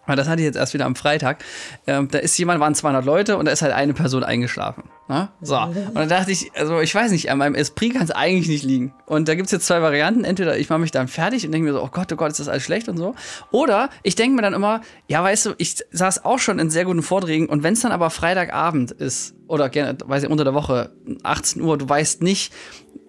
weil 0.07 0.17
das 0.17 0.29
hatte 0.29 0.41
ich 0.41 0.47
jetzt 0.47 0.57
erst 0.57 0.73
wieder 0.73 0.87
am 0.87 0.95
Freitag. 0.95 1.45
Ähm, 1.87 2.09
da 2.11 2.19
ist 2.19 2.38
jemand, 2.38 2.61
waren 2.61 2.75
200 2.75 3.05
Leute 3.05 3.37
und 3.37 3.47
da 3.47 3.53
ist 3.53 3.62
halt 3.62 3.73
eine 3.73 3.93
Person 3.93 4.23
eingeschlafen. 4.25 4.85
Ne? 5.09 5.29
So. 5.41 5.59
Und 5.59 5.95
dann 5.95 6.09
dachte 6.09 6.31
ich, 6.31 6.53
also 6.55 6.81
ich 6.81 6.95
weiß 6.95 7.11
nicht, 7.11 7.31
an 7.31 7.38
meinem 7.38 7.55
Esprit 7.55 7.95
kann 7.95 8.05
es 8.05 8.11
eigentlich 8.11 8.49
nicht 8.49 8.65
liegen. 8.65 8.95
Und 9.07 9.29
da 9.29 9.35
gibt 9.35 9.47
es 9.47 9.53
jetzt 9.53 9.67
zwei 9.67 9.83
Varianten. 9.83 10.25
Entweder 10.25 10.57
ich 10.57 10.69
mache 10.69 10.79
mich 10.79 10.93
dann 10.93 11.09
fertig 11.09 11.45
und 11.45 11.53
denke 11.53 11.67
mir 11.67 11.73
so, 11.73 11.83
oh 11.83 11.88
Gott, 11.91 12.12
oh 12.12 12.17
Gott, 12.17 12.31
ist 12.31 12.41
das 12.41 12.49
alles 12.49 12.62
schlecht 12.62 12.88
und 12.88 12.97
so. 12.97 13.15
Oder 13.50 13.91
ich 14.03 14.15
denke 14.15 14.37
mir 14.37 14.43
dann 14.43 14.55
immer, 14.55 14.81
ja, 15.09 15.23
weißt 15.23 15.47
du, 15.47 15.55
ich 15.59 15.85
saß 15.91 16.25
auch 16.25 16.38
schon 16.38 16.59
in 16.59 16.71
sehr 16.71 16.85
guten 16.85 17.03
Vorträgen 17.03 17.49
und 17.49 17.62
wenn 17.62 17.75
es 17.75 17.81
dann 17.81 17.93
aber 17.93 18.11
Freitagabend 18.11 18.93
ist 18.93 19.35
oder 19.49 19.69
gerne, 19.69 19.97
weiß 20.05 20.25
ich, 20.25 20.31
unter 20.31 20.45
der 20.45 20.55
Woche, 20.55 20.93
18 21.23 21.62
Uhr, 21.62 21.79
du 21.79 21.88
weißt 21.88 22.23
nicht, 22.23 22.53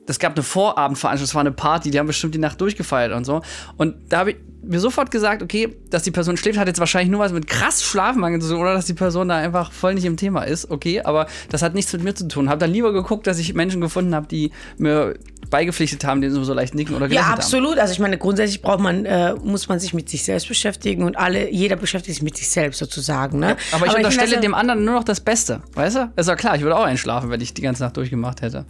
es 0.07 0.19
gab 0.19 0.33
eine 0.35 0.43
Vorabendveranstaltung, 0.43 1.25
es 1.25 1.35
war 1.35 1.41
eine 1.41 1.51
Party, 1.51 1.91
die 1.91 1.99
haben 1.99 2.07
bestimmt 2.07 2.33
die 2.33 2.39
Nacht 2.39 2.59
durchgefeiert 2.61 3.13
und 3.13 3.25
so. 3.25 3.41
Und 3.77 3.95
da 4.09 4.19
habe 4.19 4.31
ich 4.31 4.37
mir 4.63 4.79
sofort 4.79 5.11
gesagt, 5.11 5.41
okay, 5.41 5.75
dass 5.89 6.03
die 6.03 6.11
Person 6.11 6.35
schläft, 6.37 6.57
hat 6.57 6.67
jetzt 6.67 6.79
wahrscheinlich 6.79 7.09
nur 7.09 7.19
was 7.19 7.31
mit 7.31 7.47
krass 7.47 7.83
Schlafmangel 7.83 8.41
zu 8.41 8.49
tun 8.49 8.59
oder 8.59 8.73
dass 8.73 8.85
die 8.85 8.93
Person 8.93 9.29
da 9.29 9.37
einfach 9.37 9.71
voll 9.71 9.93
nicht 9.93 10.05
im 10.05 10.17
Thema 10.17 10.43
ist, 10.43 10.69
okay, 10.69 11.01
aber 11.01 11.27
das 11.49 11.61
hat 11.61 11.73
nichts 11.73 11.93
mit 11.93 12.03
mir 12.03 12.15
zu 12.15 12.27
tun. 12.27 12.49
Habe 12.49 12.59
dann 12.59 12.71
lieber 12.71 12.91
geguckt, 12.91 13.27
dass 13.27 13.39
ich 13.39 13.53
Menschen 13.53 13.81
gefunden 13.81 14.13
habe, 14.13 14.27
die 14.27 14.51
mir 14.77 15.15
beigepflichtet 15.49 16.03
haben, 16.03 16.21
denen 16.21 16.43
so 16.43 16.53
leicht 16.53 16.75
nicken 16.75 16.95
oder 16.95 17.07
Ja, 17.07 17.27
absolut. 17.27 17.71
Haben. 17.71 17.79
Also 17.79 17.93
ich 17.93 17.99
meine, 17.99 18.17
grundsätzlich 18.17 18.61
braucht 18.61 18.79
man, 18.79 19.05
äh, 19.05 19.33
muss 19.35 19.69
man 19.69 19.79
sich 19.79 19.93
mit 19.93 20.09
sich 20.09 20.23
selbst 20.23 20.47
beschäftigen 20.47 21.03
und 21.03 21.17
alle, 21.17 21.49
jeder 21.51 21.77
beschäftigt 21.77 22.15
sich 22.15 22.23
mit 22.23 22.35
sich 22.35 22.49
selbst 22.49 22.79
sozusagen. 22.79 23.39
Ne? 23.39 23.49
Ja, 23.49 23.55
aber 23.71 23.85
ich 23.85 23.91
aber 23.91 23.99
unterstelle 23.99 24.35
ich 24.35 24.41
dem 24.41 24.53
anderen 24.53 24.83
nur 24.83 24.95
noch 24.95 25.03
das 25.05 25.21
Beste, 25.21 25.61
weißt 25.73 25.95
du? 25.95 26.11
Ist 26.17 26.27
ja 26.27 26.35
klar, 26.35 26.55
ich 26.55 26.61
würde 26.61 26.75
auch 26.75 26.83
einschlafen, 26.83 27.29
wenn 27.29 27.39
ich 27.39 27.53
die 27.53 27.61
ganze 27.61 27.83
Nacht 27.83 27.95
durchgemacht 27.95 28.41
hätte. 28.41 28.65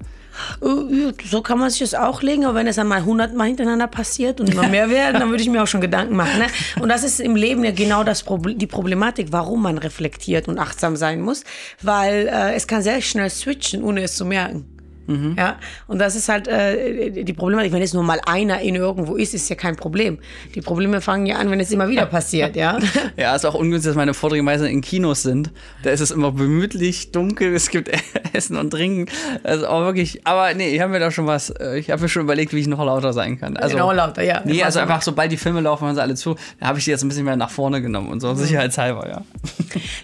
Äh, 0.62 1.14
so 1.26 1.42
kann 1.42 1.60
man 1.60 1.70
sich 1.70 1.80
das 1.80 1.94
auch 1.94 2.22
legen, 2.22 2.46
aber 2.46 2.56
wenn 2.56 2.68
es 2.68 2.76
dann 2.76 2.88
mal 2.88 3.04
hundertmal 3.04 3.48
hintereinander 3.48 3.88
passiert 3.88 4.40
und 4.40 4.50
immer 4.50 4.68
mehr 4.68 4.90
werden, 4.90 5.20
dann 5.20 5.30
würde 5.30 5.44
ich 5.44 5.50
mir 5.50 5.64
auch 5.64 5.68
schon 5.68 5.82
Gedanken 5.82 6.16
machen. 6.16 6.40
Ne? 6.40 6.48
Und 6.82 6.90
das 6.90 7.04
ist 7.04 7.20
im 7.20 7.36
Leben 7.36 7.64
ja 7.64 7.72
genau 7.72 8.04
das 8.04 8.24
Problem, 8.24 8.58
die 8.58 8.68
Problematik, 8.68 9.28
warum 9.32 9.64
man 9.64 9.78
reflektiert 9.78 10.48
und 10.48 10.60
achtsam 10.60 10.96
sein 10.96 11.22
muss, 11.22 11.44
weil 11.82 12.28
äh, 12.28 12.54
es 12.56 12.68
kann 12.68 12.82
sehr 12.82 13.02
schnell 13.02 13.30
switchen, 13.30 13.84
ohne 13.84 14.04
es 14.04 14.16
zu 14.16 14.26
merken. 14.26 14.77
Mhm. 15.08 15.36
Ja, 15.38 15.58
und 15.88 16.00
das 16.00 16.16
ist 16.16 16.30
halt 16.30 16.48
äh, 16.48 17.24
die 17.24 17.34
Problematik. 17.34 17.72
Wenn 17.72 17.82
es 17.82 17.94
nur 17.94 18.04
mal 18.04 18.20
einer 18.26 18.60
in 18.60 18.76
irgendwo 18.76 19.16
ist, 19.16 19.34
ist 19.34 19.50
ja 19.50 19.56
kein 19.56 19.76
Problem. 19.76 20.20
Die 20.54 20.62
Probleme 20.62 21.02
fangen 21.02 21.26
ja 21.26 21.38
an, 21.38 21.50
wenn 21.50 21.60
es 21.60 21.72
immer 21.72 21.88
wieder 21.88 22.06
passiert, 22.18 22.56
ja. 22.56 22.78
ja, 23.16 23.36
ist 23.36 23.46
auch 23.46 23.56
ungünstig, 23.56 23.90
dass 23.90 23.96
meine 23.96 24.14
Vorträge 24.14 24.44
meistens 24.44 24.70
in 24.70 24.82
Kinos 24.82 25.24
sind. 25.24 25.52
Da 25.84 25.92
ist 25.92 26.02
es 26.02 26.12
immer 26.12 26.34
gemütlich, 26.34 27.12
dunkel, 27.12 27.54
es 27.56 27.70
gibt 27.70 27.90
Essen 28.34 28.58
und 28.58 28.72
Trinken. 28.72 29.12
Also 29.44 29.68
auch 29.68 29.82
wirklich, 29.82 30.26
aber 30.28 30.54
nee, 30.54 30.70
ich 30.70 30.82
habe 30.82 30.92
mir 30.92 31.00
da 31.00 31.10
schon 31.10 31.26
was, 31.26 31.50
äh, 31.50 31.80
ich 31.80 31.90
habe 31.90 32.02
mir 32.02 32.10
schon 32.10 32.24
überlegt, 32.24 32.54
wie 32.54 32.60
ich 32.60 32.68
noch 32.68 32.84
lauter 32.84 33.14
sein 33.14 33.40
kann. 33.40 33.58
Also, 33.58 33.76
genau 33.76 33.92
lauter, 33.92 34.24
ja. 34.24 34.42
Nee, 34.44 34.64
also 34.64 34.80
einfach, 34.80 35.02
sobald 35.02 35.32
die 35.32 35.38
Filme 35.38 35.62
laufen, 35.62 35.86
hören 35.86 35.96
sie 35.96 36.02
alle 36.02 36.16
zu, 36.16 36.36
da 36.60 36.68
habe 36.68 36.80
ich 36.80 36.86
die 36.86 36.92
jetzt 36.92 37.04
ein 37.04 37.08
bisschen 37.08 37.26
mehr 37.26 37.38
nach 37.38 37.50
vorne 37.50 37.82
genommen 37.82 38.10
und 38.10 38.20
so, 38.20 38.30
mhm. 38.30 38.36
sicherheitshalber, 38.36 39.08
ja. 39.08 39.22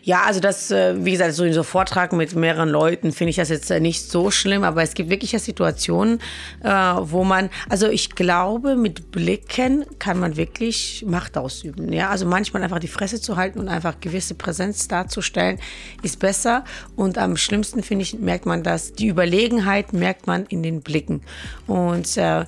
Ja, 0.03 0.23
also 0.25 0.39
das, 0.39 0.71
äh, 0.71 0.95
wie 1.03 1.11
gesagt, 1.11 1.33
so 1.33 1.43
in 1.43 1.53
so 1.53 1.63
Vortrag 1.63 2.13
mit 2.13 2.35
mehreren 2.35 2.69
Leuten 2.69 3.11
finde 3.11 3.31
ich 3.31 3.35
das 3.35 3.49
jetzt 3.49 3.69
äh, 3.71 3.79
nicht 3.79 4.09
so 4.09 4.31
schlimm, 4.31 4.63
aber 4.63 4.83
es 4.83 4.92
gibt 4.93 5.09
wirklich 5.09 5.31
Situationen, 5.31 6.19
wo 6.61 7.23
man, 7.23 7.49
also 7.69 7.87
ich 7.89 8.11
glaube, 8.11 8.75
mit 8.75 9.11
Blicken 9.11 9.85
kann 9.99 10.19
man 10.19 10.37
wirklich 10.37 11.03
Macht 11.07 11.37
ausüben. 11.37 11.91
Ja, 11.91 12.09
also 12.09 12.25
manchmal 12.25 12.63
einfach 12.63 12.79
die 12.79 12.87
Fresse 12.87 13.19
zu 13.19 13.35
halten 13.35 13.59
und 13.59 13.67
einfach 13.67 13.99
gewisse 13.99 14.35
Präsenz 14.35 14.87
darzustellen, 14.87 15.59
ist 16.01 16.19
besser. 16.19 16.63
Und 16.95 17.17
am 17.17 17.37
schlimmsten 17.37 17.83
finde 17.83 18.03
ich, 18.03 18.19
merkt 18.19 18.45
man 18.45 18.63
das, 18.63 18.93
die 18.93 19.07
Überlegenheit 19.07 19.93
merkt 19.93 20.27
man 20.27 20.45
in 20.45 20.63
den 20.63 20.81
Blicken. 20.81 21.21
Und 21.67 22.17
äh, 22.17 22.45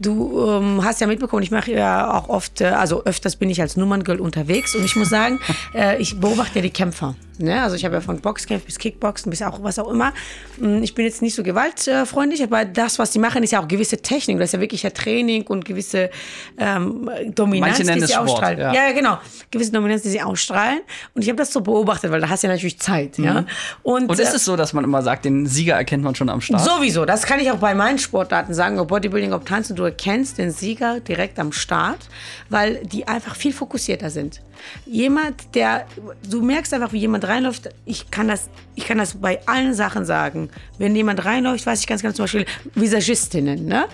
Du 0.00 0.46
ähm, 0.48 0.82
hast 0.82 1.00
ja 1.02 1.06
mitbekommen, 1.06 1.42
ich 1.42 1.50
mache 1.50 1.72
ja 1.72 2.12
auch 2.14 2.30
oft, 2.30 2.62
äh, 2.62 2.68
also 2.68 3.04
öfters 3.04 3.36
bin 3.36 3.50
ich 3.50 3.60
als 3.60 3.76
Nummerngirl 3.76 4.18
unterwegs 4.18 4.74
und 4.74 4.82
ich 4.82 4.96
muss 4.96 5.10
sagen, 5.10 5.38
äh, 5.74 6.00
ich 6.00 6.18
beobachte 6.18 6.56
ja 6.56 6.62
die 6.62 6.70
Kämpfer. 6.70 7.14
Ne? 7.40 7.62
Also 7.62 7.76
ich 7.76 7.84
habe 7.84 7.94
ja 7.94 8.00
von 8.00 8.20
Boxkampf 8.20 8.64
bis 8.64 8.78
Kickboxen 8.78 9.30
bis 9.30 9.40
auch 9.42 9.62
was 9.62 9.78
auch 9.78 9.90
immer. 9.90 10.12
Hm, 10.58 10.82
ich 10.82 10.94
bin 10.94 11.06
jetzt 11.06 11.22
nicht 11.22 11.34
so 11.34 11.42
gewaltfreundlich, 11.42 12.42
aber 12.42 12.64
das, 12.64 12.98
was 12.98 13.10
die 13.12 13.18
machen, 13.18 13.42
ist 13.42 13.52
ja 13.52 13.62
auch 13.62 13.68
gewisse 13.68 13.98
Technik. 13.98 14.38
Das 14.38 14.50
ist 14.50 14.52
ja 14.52 14.60
wirklich 14.60 14.82
ja 14.82 14.90
Training 14.90 15.46
und 15.46 15.64
gewisse 15.64 16.10
ähm, 16.58 17.08
Dominanz, 17.34 17.78
die 17.78 17.84
sie 17.84 18.08
Sport, 18.08 18.28
ausstrahlen. 18.28 18.58
Ja. 18.58 18.74
ja. 18.74 18.92
genau. 18.92 19.18
Gewisse 19.50 19.72
Dominanz, 19.72 20.02
die 20.02 20.10
sie 20.10 20.20
ausstrahlen. 20.20 20.80
Und 21.14 21.22
ich 21.22 21.28
habe 21.28 21.36
das 21.36 21.52
so 21.52 21.62
beobachtet, 21.62 22.10
weil 22.10 22.20
da 22.20 22.28
hast 22.28 22.42
du 22.42 22.48
ja 22.48 22.52
natürlich 22.52 22.78
Zeit. 22.78 23.18
Mhm. 23.18 23.24
Ja? 23.24 23.44
Und, 23.82 24.10
und 24.10 24.18
ist 24.18 24.32
äh, 24.32 24.36
es 24.36 24.44
so, 24.44 24.56
dass 24.56 24.74
man 24.74 24.84
immer 24.84 25.02
sagt, 25.02 25.24
den 25.24 25.46
Sieger 25.46 25.76
erkennt 25.76 26.04
man 26.04 26.14
schon 26.14 26.28
am 26.28 26.42
Start? 26.42 26.62
Sowieso. 26.62 27.06
Das 27.06 27.24
kann 27.24 27.40
ich 27.40 27.50
auch 27.50 27.58
bei 27.58 27.74
meinen 27.74 27.98
Sportarten 27.98 28.52
sagen, 28.52 28.78
ob 28.78 28.88
Bodybuilding, 28.88 29.32
ob 29.32 29.46
Tanzen. 29.46 29.76
Du 29.76 29.89
erkennst 29.90 30.38
den 30.38 30.50
Sieger 30.50 31.00
direkt 31.00 31.38
am 31.38 31.52
Start, 31.52 32.08
weil 32.48 32.82
die 32.84 33.06
einfach 33.08 33.36
viel 33.36 33.52
fokussierter 33.52 34.10
sind. 34.10 34.40
Jemand, 34.86 35.54
der, 35.54 35.86
du 36.28 36.42
merkst 36.42 36.74
einfach, 36.74 36.92
wie 36.92 36.98
jemand 36.98 37.26
reinläuft. 37.26 37.70
Ich 37.86 38.10
kann 38.10 38.28
das, 38.28 38.50
ich 38.74 38.86
kann 38.86 38.98
das 38.98 39.14
bei 39.14 39.40
allen 39.46 39.74
Sachen 39.74 40.04
sagen. 40.04 40.50
Wenn 40.78 40.94
jemand 40.94 41.24
reinläuft, 41.24 41.64
weiß 41.64 41.80
ich 41.80 41.86
ganz 41.86 42.02
genau, 42.02 42.12
zum 42.12 42.24
Beispiel 42.24 42.44
Visagistinnen. 42.74 43.66
Ne? 43.66 43.86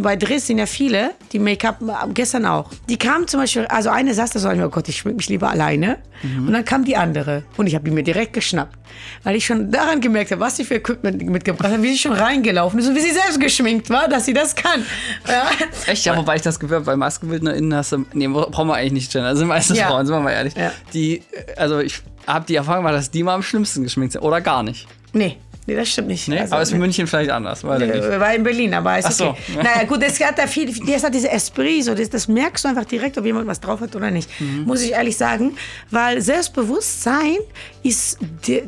Bei 0.00 0.16
Dress 0.16 0.46
sind 0.46 0.58
ja 0.58 0.66
viele, 0.66 1.10
die 1.32 1.38
Make-up, 1.38 1.80
gestern 2.14 2.46
auch. 2.46 2.70
Die 2.88 2.96
kamen 2.96 3.28
zum 3.28 3.40
Beispiel, 3.40 3.66
also 3.66 3.90
eine 3.90 4.14
saß 4.14 4.30
da 4.30 4.38
so, 4.38 4.48
oh 4.48 4.68
Gott, 4.70 4.88
ich 4.88 4.96
schmink 4.96 5.18
mich 5.18 5.28
lieber 5.28 5.50
alleine. 5.50 5.98
Mhm. 6.22 6.46
Und 6.46 6.52
dann 6.52 6.64
kam 6.64 6.84
die 6.84 6.96
andere. 6.96 7.44
Und 7.56 7.66
ich 7.66 7.74
habe 7.74 7.84
die 7.84 7.90
mir 7.90 8.02
direkt 8.02 8.32
geschnappt. 8.32 8.78
Weil 9.22 9.36
ich 9.36 9.46
schon 9.46 9.70
daran 9.70 10.00
gemerkt 10.00 10.30
habe, 10.30 10.40
was 10.40 10.56
sie 10.56 10.64
für 10.64 10.74
Equipment 10.74 11.22
mitgebracht 11.22 11.72
hat, 11.72 11.82
wie 11.82 11.92
sie 11.92 11.98
schon 11.98 12.12
reingelaufen 12.12 12.78
ist 12.78 12.88
und 12.88 12.94
wie 12.94 13.00
sie 13.00 13.12
selbst 13.12 13.40
geschminkt 13.40 13.90
war, 13.90 14.08
dass 14.08 14.26
sie 14.26 14.32
das 14.32 14.54
kann. 14.54 14.84
Ja. 15.26 15.46
Echt? 15.86 16.04
Ja, 16.04 16.16
wobei 16.16 16.36
ich 16.36 16.42
das 16.42 16.60
gehört 16.60 16.84
bei 16.84 16.96
MaskebildnerInnen 16.96 17.74
hast 17.74 17.92
du, 17.92 18.04
nee, 18.12 18.28
brauchen 18.28 18.68
wir 18.68 18.74
eigentlich 18.74 18.92
nicht 18.92 19.10
stellen. 19.10 19.24
Also 19.24 19.44
meistens 19.46 19.78
ja. 19.78 19.88
Frauen, 19.88 20.06
sind 20.06 20.14
wir 20.14 20.20
mal 20.20 20.32
ehrlich. 20.32 20.54
Ja. 20.54 20.72
Die, 20.92 21.22
also 21.56 21.80
ich 21.80 22.02
habe 22.26 22.44
die 22.46 22.56
Erfahrung 22.56 22.84
gemacht, 22.84 22.98
dass 22.98 23.10
die 23.10 23.22
mal 23.22 23.34
am 23.34 23.42
schlimmsten 23.42 23.82
geschminkt 23.82 24.12
sind. 24.12 24.22
Oder 24.22 24.40
gar 24.40 24.62
nicht. 24.62 24.86
Nee. 25.12 25.38
Nee, 25.66 25.76
das 25.76 25.88
stimmt 25.88 26.08
nicht. 26.08 26.28
Nee, 26.28 26.40
also, 26.40 26.54
aber 26.54 26.62
ist 26.62 26.72
in 26.72 26.78
München 26.78 27.06
vielleicht 27.06 27.30
anders. 27.30 27.64
Weil 27.64 27.86
nee, 27.86 28.20
war 28.20 28.34
in 28.34 28.42
Berlin, 28.42 28.74
aber 28.74 28.98
ist 28.98 29.06
Ach 29.06 29.30
okay. 29.30 29.40
So. 29.54 29.62
Naja, 29.62 29.84
gut, 29.84 30.02
das 30.02 30.20
hat 30.20 30.38
da 30.38 30.46
viel, 30.46 30.70
das 30.86 31.04
hat 31.04 31.14
diese 31.14 31.30
Esprit, 31.30 31.84
so, 31.84 31.94
das, 31.94 32.10
das 32.10 32.28
merkst 32.28 32.64
du 32.64 32.68
einfach 32.68 32.84
direkt, 32.84 33.16
ob 33.16 33.24
jemand 33.24 33.46
was 33.46 33.60
drauf 33.60 33.80
hat 33.80 33.96
oder 33.96 34.10
nicht. 34.10 34.28
Mhm. 34.40 34.64
Muss 34.64 34.82
ich 34.82 34.92
ehrlich 34.92 35.16
sagen. 35.16 35.56
Weil 35.90 36.20
Selbstbewusstsein 36.20 37.38
ist 37.82 38.18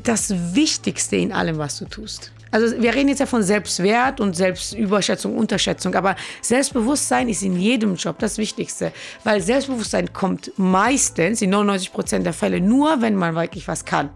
das 0.02 0.34
Wichtigste 0.54 1.16
in 1.16 1.32
allem, 1.32 1.58
was 1.58 1.78
du 1.78 1.84
tust. 1.84 2.32
Also 2.50 2.80
wir 2.80 2.94
reden 2.94 3.10
jetzt 3.10 3.18
ja 3.18 3.26
von 3.26 3.42
Selbstwert 3.42 4.20
und 4.20 4.34
Selbstüberschätzung, 4.34 5.36
Unterschätzung, 5.36 5.94
aber 5.94 6.16
Selbstbewusstsein 6.40 7.28
ist 7.28 7.42
in 7.42 7.58
jedem 7.58 7.96
Job 7.96 8.18
das 8.20 8.38
Wichtigste, 8.38 8.92
weil 9.24 9.42
Selbstbewusstsein 9.42 10.12
kommt 10.12 10.52
meistens 10.56 11.42
in 11.42 11.50
99 11.50 11.92
Prozent 11.92 12.24
der 12.24 12.32
Fälle 12.32 12.60
nur, 12.60 13.02
wenn 13.02 13.16
man 13.16 13.34
wirklich 13.34 13.68
was 13.68 13.84
kann 13.84 14.08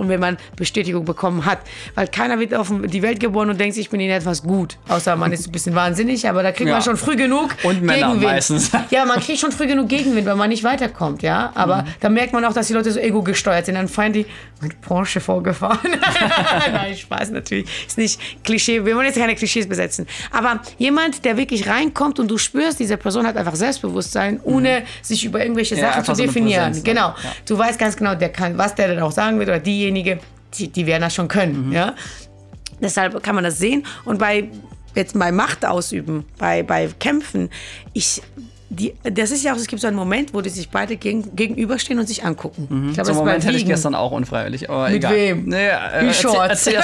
und 0.00 0.08
wenn 0.08 0.20
man 0.20 0.36
Bestätigung 0.56 1.04
bekommen 1.04 1.44
hat. 1.44 1.60
Weil 1.94 2.08
keiner 2.08 2.38
wird 2.40 2.54
auf 2.54 2.72
die 2.86 3.02
Welt 3.02 3.20
geboren 3.20 3.50
und 3.50 3.60
denkt, 3.60 3.76
ich 3.76 3.90
bin 3.90 4.00
in 4.00 4.10
etwas 4.10 4.42
gut. 4.42 4.78
Außer 4.88 5.14
man 5.16 5.32
ist 5.32 5.46
ein 5.46 5.52
bisschen 5.52 5.74
wahnsinnig, 5.74 6.28
aber 6.28 6.42
da 6.42 6.52
kriegt 6.52 6.68
ja. 6.68 6.74
man 6.74 6.82
schon 6.82 6.96
früh 6.96 7.16
genug 7.16 7.50
und 7.62 7.82
Männer 7.82 8.08
Gegenwind. 8.08 8.32
meistens. 8.32 8.70
Ja, 8.90 9.04
man 9.04 9.20
kriegt 9.20 9.38
schon 9.38 9.52
früh 9.52 9.66
genug 9.66 9.88
Gegenwind, 9.88 10.26
weil 10.26 10.36
man 10.36 10.48
nicht 10.48 10.64
weiterkommt, 10.64 11.22
ja. 11.22 11.52
Aber 11.54 11.82
mhm. 11.82 11.86
da 12.00 12.08
merkt 12.08 12.32
man 12.32 12.44
auch, 12.44 12.52
dass 12.52 12.66
die 12.68 12.72
Leute 12.72 12.90
so 12.90 12.98
ego-gesteuert 12.98 13.66
sind. 13.66 13.74
Dann 13.74 13.88
fallen 13.88 14.12
die 14.12 14.26
mit 14.60 14.80
Porsche 14.80 15.20
vorgefahren. 15.20 15.78
Nein, 16.72 16.96
Spaß 16.96 17.30
natürlich. 17.30 17.66
Ist 17.86 17.98
nicht 17.98 18.42
Klischee. 18.44 18.84
Wir 18.84 18.96
wollen 18.96 19.06
jetzt 19.06 19.18
keine 19.18 19.34
Klischees 19.34 19.68
besetzen. 19.68 20.06
Aber 20.30 20.60
jemand, 20.78 21.24
der 21.24 21.36
wirklich 21.36 21.68
reinkommt 21.68 22.18
und 22.18 22.30
du 22.30 22.38
spürst, 22.38 22.80
diese 22.80 22.96
Person 22.96 23.26
hat 23.26 23.36
einfach 23.36 23.54
Selbstbewusstsein, 23.54 24.40
ohne 24.42 24.80
mhm. 24.80 24.84
sich 25.02 25.24
über 25.24 25.40
irgendwelche 25.40 25.76
ja, 25.76 25.92
Sachen 25.92 26.04
zu 26.04 26.12
definieren. 26.14 26.74
So 26.74 26.82
genau. 26.82 27.08
Ja. 27.08 27.32
Du 27.46 27.56
weißt 27.56 27.78
ganz 27.78 27.96
genau, 27.96 28.14
der 28.14 28.30
kann, 28.30 28.56
was 28.58 28.74
der 28.74 28.88
dann 28.88 29.00
auch 29.00 29.12
sagen 29.12 29.38
wird 29.38 29.48
oder 29.48 29.58
diejenige 29.58 29.89
diejenige, 29.94 30.20
die, 30.54 30.68
die 30.68 30.86
werden 30.86 31.02
das 31.02 31.14
schon 31.14 31.28
können. 31.28 31.68
Mhm. 31.68 31.72
Ja? 31.72 31.94
Deshalb 32.80 33.22
kann 33.22 33.34
man 33.34 33.44
das 33.44 33.58
sehen. 33.58 33.84
Und 34.04 34.18
bei 34.18 34.48
jetzt 34.94 35.18
bei 35.18 35.30
Macht 35.30 35.64
ausüben, 35.64 36.24
bei, 36.38 36.62
bei 36.62 36.88
Kämpfen, 36.98 37.48
ich, 37.92 38.22
die, 38.70 38.94
das 39.04 39.30
ist 39.30 39.44
ja 39.44 39.52
auch, 39.52 39.56
es 39.56 39.66
gibt 39.66 39.80
so 39.80 39.86
einen 39.86 39.96
Moment, 39.96 40.34
wo 40.34 40.40
die 40.40 40.48
sich 40.48 40.68
beide 40.68 40.96
gegen, 40.96 41.36
gegenüberstehen 41.36 41.98
und 41.98 42.06
sich 42.06 42.24
angucken. 42.24 42.66
Mhm. 42.68 42.88
Ich 42.88 42.94
glaub, 42.94 43.06
so 43.06 43.12
einen 43.12 43.20
Moment 43.20 43.46
hatte 43.46 43.56
ich 43.56 43.66
gestern 43.66 43.94
auch 43.94 44.10
unfreiwillig. 44.10 44.68
Aber 44.68 44.88
Mit 44.88 44.96
egal. 44.96 45.14
wem? 45.14 45.44
Nee, 45.44 45.68
äh. 45.68 46.06
Erzähl, 46.06 46.74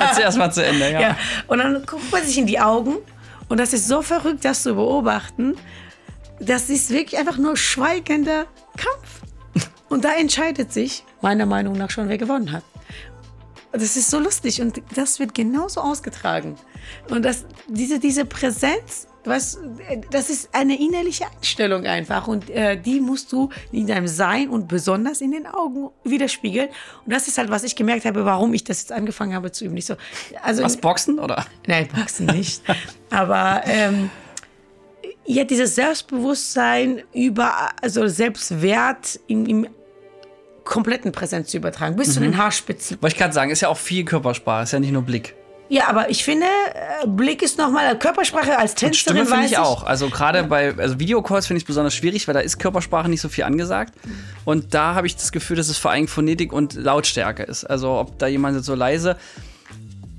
erzähl 0.00 0.22
erst 0.22 0.38
mal 0.38 0.50
zu 0.50 0.64
Ende. 0.64 0.90
Ja. 0.90 1.00
ja. 1.00 1.16
Und 1.48 1.58
dann 1.58 1.82
guckt 1.84 2.10
man 2.10 2.24
sich 2.24 2.38
in 2.38 2.46
die 2.46 2.60
Augen 2.60 2.96
und 3.48 3.60
das 3.60 3.72
ist 3.72 3.88
so 3.88 4.00
verrückt, 4.00 4.44
das 4.44 4.62
zu 4.62 4.74
beobachten. 4.74 5.56
Das 6.38 6.70
ist 6.70 6.90
wirklich 6.90 7.20
einfach 7.20 7.36
nur 7.36 7.56
schweigender 7.58 8.46
Kampf. 8.76 9.68
Und 9.90 10.04
da 10.04 10.14
entscheidet 10.14 10.72
sich, 10.72 11.04
meiner 11.22 11.46
Meinung 11.46 11.74
nach, 11.74 11.90
schon, 11.90 12.08
wer 12.08 12.18
gewonnen 12.18 12.52
hat. 12.52 12.64
Das 13.72 13.96
ist 13.96 14.10
so 14.10 14.18
lustig 14.18 14.60
und 14.60 14.82
das 14.96 15.20
wird 15.20 15.34
genauso 15.34 15.80
ausgetragen. 15.80 16.56
Und 17.08 17.24
das, 17.24 17.44
diese, 17.68 18.00
diese 18.00 18.24
Präsenz, 18.24 19.06
was, 19.24 19.60
das 20.10 20.28
ist 20.28 20.48
eine 20.52 20.80
innerliche 20.80 21.26
Einstellung 21.26 21.86
einfach 21.86 22.26
und 22.26 22.50
äh, 22.50 22.80
die 22.80 23.00
musst 23.00 23.30
du 23.32 23.48
in 23.70 23.86
deinem 23.86 24.08
Sein 24.08 24.48
und 24.48 24.66
besonders 24.66 25.20
in 25.20 25.30
den 25.30 25.46
Augen 25.46 25.90
widerspiegeln. 26.02 26.68
Und 27.04 27.12
das 27.12 27.28
ist 27.28 27.38
halt, 27.38 27.50
was 27.50 27.62
ich 27.62 27.76
gemerkt 27.76 28.06
habe, 28.06 28.24
warum 28.24 28.52
ich 28.54 28.64
das 28.64 28.80
jetzt 28.80 28.92
angefangen 28.92 29.34
habe 29.34 29.52
zu 29.52 29.66
üben. 29.66 29.74
Nicht 29.74 29.86
so, 29.86 29.94
also, 30.42 30.64
was, 30.64 30.76
Boxen 30.76 31.20
oder? 31.20 31.44
Nein, 31.66 31.88
Boxen 31.94 32.26
nicht. 32.26 32.62
Aber 33.10 33.62
ähm, 33.66 34.10
ja, 35.26 35.44
dieses 35.44 35.76
Selbstbewusstsein 35.76 37.02
über, 37.12 37.70
also 37.80 38.08
Selbstwert 38.08 39.20
im, 39.28 39.46
im 39.46 39.68
kompletten 40.64 41.12
Präsenz 41.12 41.48
zu 41.48 41.56
übertragen, 41.56 41.96
bis 41.96 42.08
mhm. 42.08 42.12
zu 42.12 42.20
den 42.20 42.36
Haarspitzen. 42.36 42.98
Wollte 43.00 43.14
ich 43.14 43.18
gerade 43.18 43.34
sagen, 43.34 43.50
ist 43.50 43.60
ja 43.60 43.68
auch 43.68 43.78
viel 43.78 44.04
Körpersprache, 44.04 44.64
ist 44.64 44.72
ja 44.72 44.80
nicht 44.80 44.92
nur 44.92 45.02
Blick. 45.02 45.34
Ja, 45.70 45.86
aber 45.88 46.10
ich 46.10 46.24
finde, 46.24 46.46
äh, 46.46 47.06
Blick 47.06 47.42
ist 47.42 47.56
nochmal 47.56 47.96
Körpersprache 47.96 48.58
als 48.58 48.74
Tänzerin. 48.74 49.18
Stimme 49.18 49.26
finde 49.26 49.46
ich, 49.46 49.52
ich 49.52 49.58
auch. 49.58 49.84
Also 49.84 50.10
gerade 50.10 50.40
ja. 50.40 50.46
bei 50.46 50.74
also 50.76 50.98
Videocalls 50.98 51.46
finde 51.46 51.58
ich 51.58 51.62
es 51.62 51.66
besonders 51.68 51.94
schwierig, 51.94 52.26
weil 52.26 52.34
da 52.34 52.40
ist 52.40 52.58
Körpersprache 52.58 53.08
nicht 53.08 53.20
so 53.20 53.28
viel 53.28 53.44
angesagt. 53.44 53.94
Und 54.44 54.74
da 54.74 54.96
habe 54.96 55.06
ich 55.06 55.14
das 55.14 55.30
Gefühl, 55.30 55.56
dass 55.56 55.68
es 55.68 55.78
vor 55.78 55.92
allem 55.92 56.08
Phonetik 56.08 56.52
und 56.52 56.74
Lautstärke 56.74 57.44
ist. 57.44 57.64
Also 57.64 57.92
ob 57.92 58.18
da 58.18 58.26
jemand 58.26 58.64
so 58.64 58.74
leise 58.74 59.16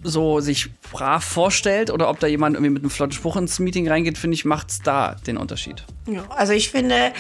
so 0.04 0.40
sich 0.40 0.70
brav 0.92 1.24
vorstellt 1.24 1.92
oder 1.92 2.10
ob 2.10 2.20
da 2.20 2.28
jemand 2.28 2.56
irgendwie 2.56 2.72
mit 2.72 2.84
einem 2.84 2.90
flotten 2.90 3.14
Spruch 3.14 3.36
ins 3.36 3.60
Meeting 3.60 3.88
reingeht, 3.88 4.18
finde 4.18 4.36
ich, 4.36 4.46
macht 4.46 4.70
es 4.70 4.80
da 4.80 5.16
den 5.28 5.38
Unterschied. 5.38 5.84
Ja, 6.08 6.24
also 6.30 6.54
ich 6.54 6.72
finde, 6.72 7.12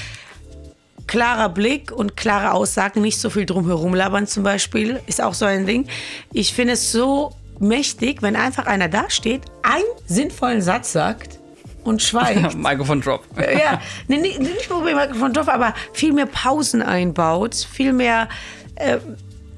klarer 1.11 1.49
Blick 1.49 1.91
und 1.91 2.15
klare 2.15 2.53
Aussagen, 2.53 3.01
nicht 3.01 3.19
so 3.19 3.29
viel 3.29 3.45
drumherum 3.45 3.93
labern 3.93 4.27
zum 4.27 4.43
Beispiel, 4.43 5.01
ist 5.07 5.21
auch 5.21 5.33
so 5.33 5.43
ein 5.43 5.65
Ding. 5.65 5.85
Ich 6.31 6.53
finde 6.53 6.75
es 6.75 6.93
so 6.93 7.35
mächtig, 7.59 8.21
wenn 8.21 8.37
einfach 8.37 8.65
einer 8.65 8.87
da 8.87 9.09
steht, 9.09 9.41
einen 9.61 9.83
sinnvollen 10.05 10.61
Satz 10.61 10.93
sagt 10.93 11.39
und 11.83 12.01
schweigt. 12.01 12.55
Mikrofon 12.57 13.01
Drop. 13.01 13.25
ja, 13.35 13.81
nee, 14.07 14.19
nicht, 14.19 14.39
nicht 14.39 14.69
nur 14.69 14.85
Mikrofon 14.85 15.33
Drop, 15.33 15.49
aber 15.49 15.73
viel 15.91 16.13
mehr 16.13 16.27
Pausen 16.27 16.81
einbaut, 16.81 17.55
viel 17.55 17.91
mehr. 17.91 18.29
Äh, 18.75 18.99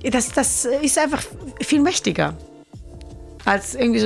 das, 0.09 0.29
das 0.29 0.65
ist 0.65 0.97
einfach 0.97 1.21
viel 1.61 1.81
mächtiger. 1.81 2.35
Als 3.45 3.75
irgendwie 3.75 3.99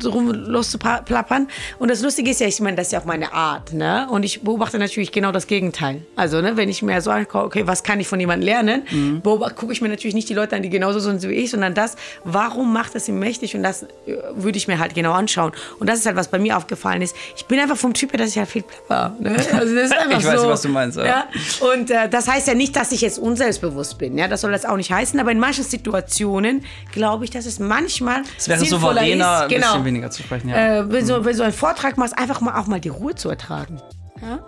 so 0.00 0.10
rum 0.10 0.30
loszuplappern. 0.30 1.48
Und 1.78 1.90
das 1.90 2.02
Lustige 2.02 2.30
ist 2.30 2.40
ja, 2.40 2.46
ich 2.46 2.60
meine, 2.60 2.76
das 2.76 2.86
ist 2.86 2.92
ja 2.92 3.00
auch 3.00 3.04
meine 3.04 3.32
Art, 3.32 3.72
ne? 3.72 4.06
Und 4.10 4.24
ich 4.24 4.42
beobachte 4.42 4.78
natürlich 4.78 5.12
genau 5.12 5.32
das 5.32 5.46
Gegenteil. 5.46 6.02
Also, 6.16 6.40
ne, 6.40 6.56
wenn 6.56 6.68
ich 6.68 6.82
mir 6.82 7.00
so 7.00 7.10
angucke, 7.10 7.44
okay, 7.44 7.66
was 7.66 7.82
kann 7.82 8.00
ich 8.00 8.08
von 8.08 8.20
jemandem 8.20 8.46
lernen, 8.46 8.82
mhm. 8.90 9.22
gucke 9.22 9.72
ich 9.72 9.80
mir 9.80 9.88
natürlich 9.88 10.14
nicht 10.14 10.28
die 10.28 10.34
Leute 10.34 10.56
an, 10.56 10.62
die 10.62 10.70
genauso 10.70 11.00
sind 11.00 11.22
wie 11.22 11.32
ich, 11.34 11.50
sondern 11.50 11.74
das, 11.74 11.96
warum 12.24 12.72
macht 12.72 12.94
es 12.94 13.08
ihn 13.08 13.18
mächtig? 13.18 13.56
Und 13.56 13.62
das 13.62 13.82
äh, 13.82 13.86
würde 14.34 14.58
ich 14.58 14.68
mir 14.68 14.78
halt 14.78 14.94
genau 14.94 15.12
anschauen. 15.12 15.52
Und 15.78 15.88
das 15.88 15.98
ist 15.98 16.06
halt, 16.06 16.16
was 16.16 16.28
bei 16.28 16.38
mir 16.38 16.56
aufgefallen 16.56 17.02
ist. 17.02 17.16
Ich 17.36 17.46
bin 17.46 17.58
einfach 17.58 17.76
vom 17.76 17.94
Typ 17.94 18.12
her, 18.12 18.18
dass 18.18 18.30
ich 18.30 18.38
halt 18.38 18.48
viel 18.48 18.62
plapper. 18.62 19.16
Ne? 19.18 19.36
Also 19.52 19.74
das 19.74 19.86
ist 19.86 19.92
einfach 19.98 20.20
ich 20.20 20.26
weiß, 20.26 20.40
so, 20.40 20.48
was 20.48 20.62
du 20.62 20.68
meinst. 20.68 20.98
Ja. 20.98 21.04
ja? 21.04 21.26
Und 21.72 21.90
äh, 21.90 22.08
das 22.08 22.28
heißt 22.28 22.46
ja 22.48 22.54
nicht, 22.54 22.76
dass 22.76 22.92
ich 22.92 23.00
jetzt 23.00 23.18
unselbstbewusst 23.18 23.98
bin. 23.98 24.16
Ja, 24.18 24.28
das 24.28 24.42
soll 24.42 24.52
das 24.52 24.64
auch 24.64 24.76
nicht 24.76 24.92
heißen. 24.92 25.18
Aber 25.18 25.32
in 25.32 25.38
manchen 25.38 25.64
Situationen 25.64 26.64
glaube 26.92 27.24
ich, 27.24 27.30
dass 27.30 27.46
es 27.46 27.58
manchmal 27.58 28.22
es 28.36 28.48
wäre 28.48 28.60
souveräner, 28.88 29.24
ist, 29.24 29.42
ein 29.42 29.48
genau, 29.48 29.66
bisschen 29.66 29.84
weniger 29.84 30.10
zu 30.10 30.22
sprechen. 30.22 30.48
Ja. 30.48 30.78
Äh, 30.78 30.92
wenn, 30.92 31.06
so, 31.06 31.24
wenn 31.24 31.34
so 31.34 31.42
ein 31.42 31.52
Vortrag 31.52 31.96
machst, 31.96 32.16
einfach 32.16 32.40
mal 32.40 32.58
auch 32.58 32.66
mal 32.66 32.80
die 32.80 32.88
Ruhe 32.88 33.14
zu 33.14 33.28
ertragen. 33.28 33.80
Ja? 34.22 34.40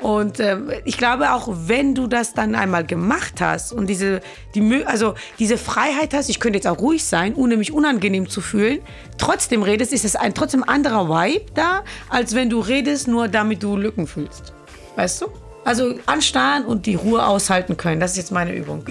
Und 0.00 0.38
äh, 0.38 0.58
ich 0.84 0.98
glaube 0.98 1.32
auch, 1.32 1.48
wenn 1.50 1.94
du 1.94 2.06
das 2.06 2.34
dann 2.34 2.54
einmal 2.54 2.84
gemacht 2.84 3.40
hast 3.40 3.72
und 3.72 3.86
diese, 3.86 4.20
die, 4.54 4.84
also 4.86 5.14
diese 5.38 5.56
Freiheit 5.56 6.14
hast, 6.14 6.28
ich 6.28 6.40
könnte 6.40 6.58
jetzt 6.58 6.66
auch 6.66 6.78
ruhig 6.78 7.04
sein, 7.04 7.34
ohne 7.34 7.56
mich 7.56 7.72
unangenehm 7.72 8.28
zu 8.28 8.40
fühlen, 8.40 8.80
trotzdem 9.18 9.62
redest, 9.62 9.92
ist 9.92 10.04
es 10.04 10.16
ein 10.16 10.34
trotzdem 10.34 10.62
anderer 10.62 11.08
Vibe 11.08 11.46
da, 11.54 11.82
als 12.10 12.34
wenn 12.34 12.50
du 12.50 12.60
redest, 12.60 13.08
nur 13.08 13.28
damit 13.28 13.62
du 13.62 13.76
Lücken 13.76 14.06
fühlst. 14.06 14.52
Weißt 14.96 15.22
du? 15.22 15.26
Also 15.64 15.94
anstarren 16.06 16.66
und 16.66 16.86
die 16.86 16.94
Ruhe 16.94 17.26
aushalten 17.26 17.76
können. 17.76 17.98
Das 17.98 18.12
ist 18.12 18.18
jetzt 18.18 18.32
meine 18.32 18.54
Übung. 18.54 18.84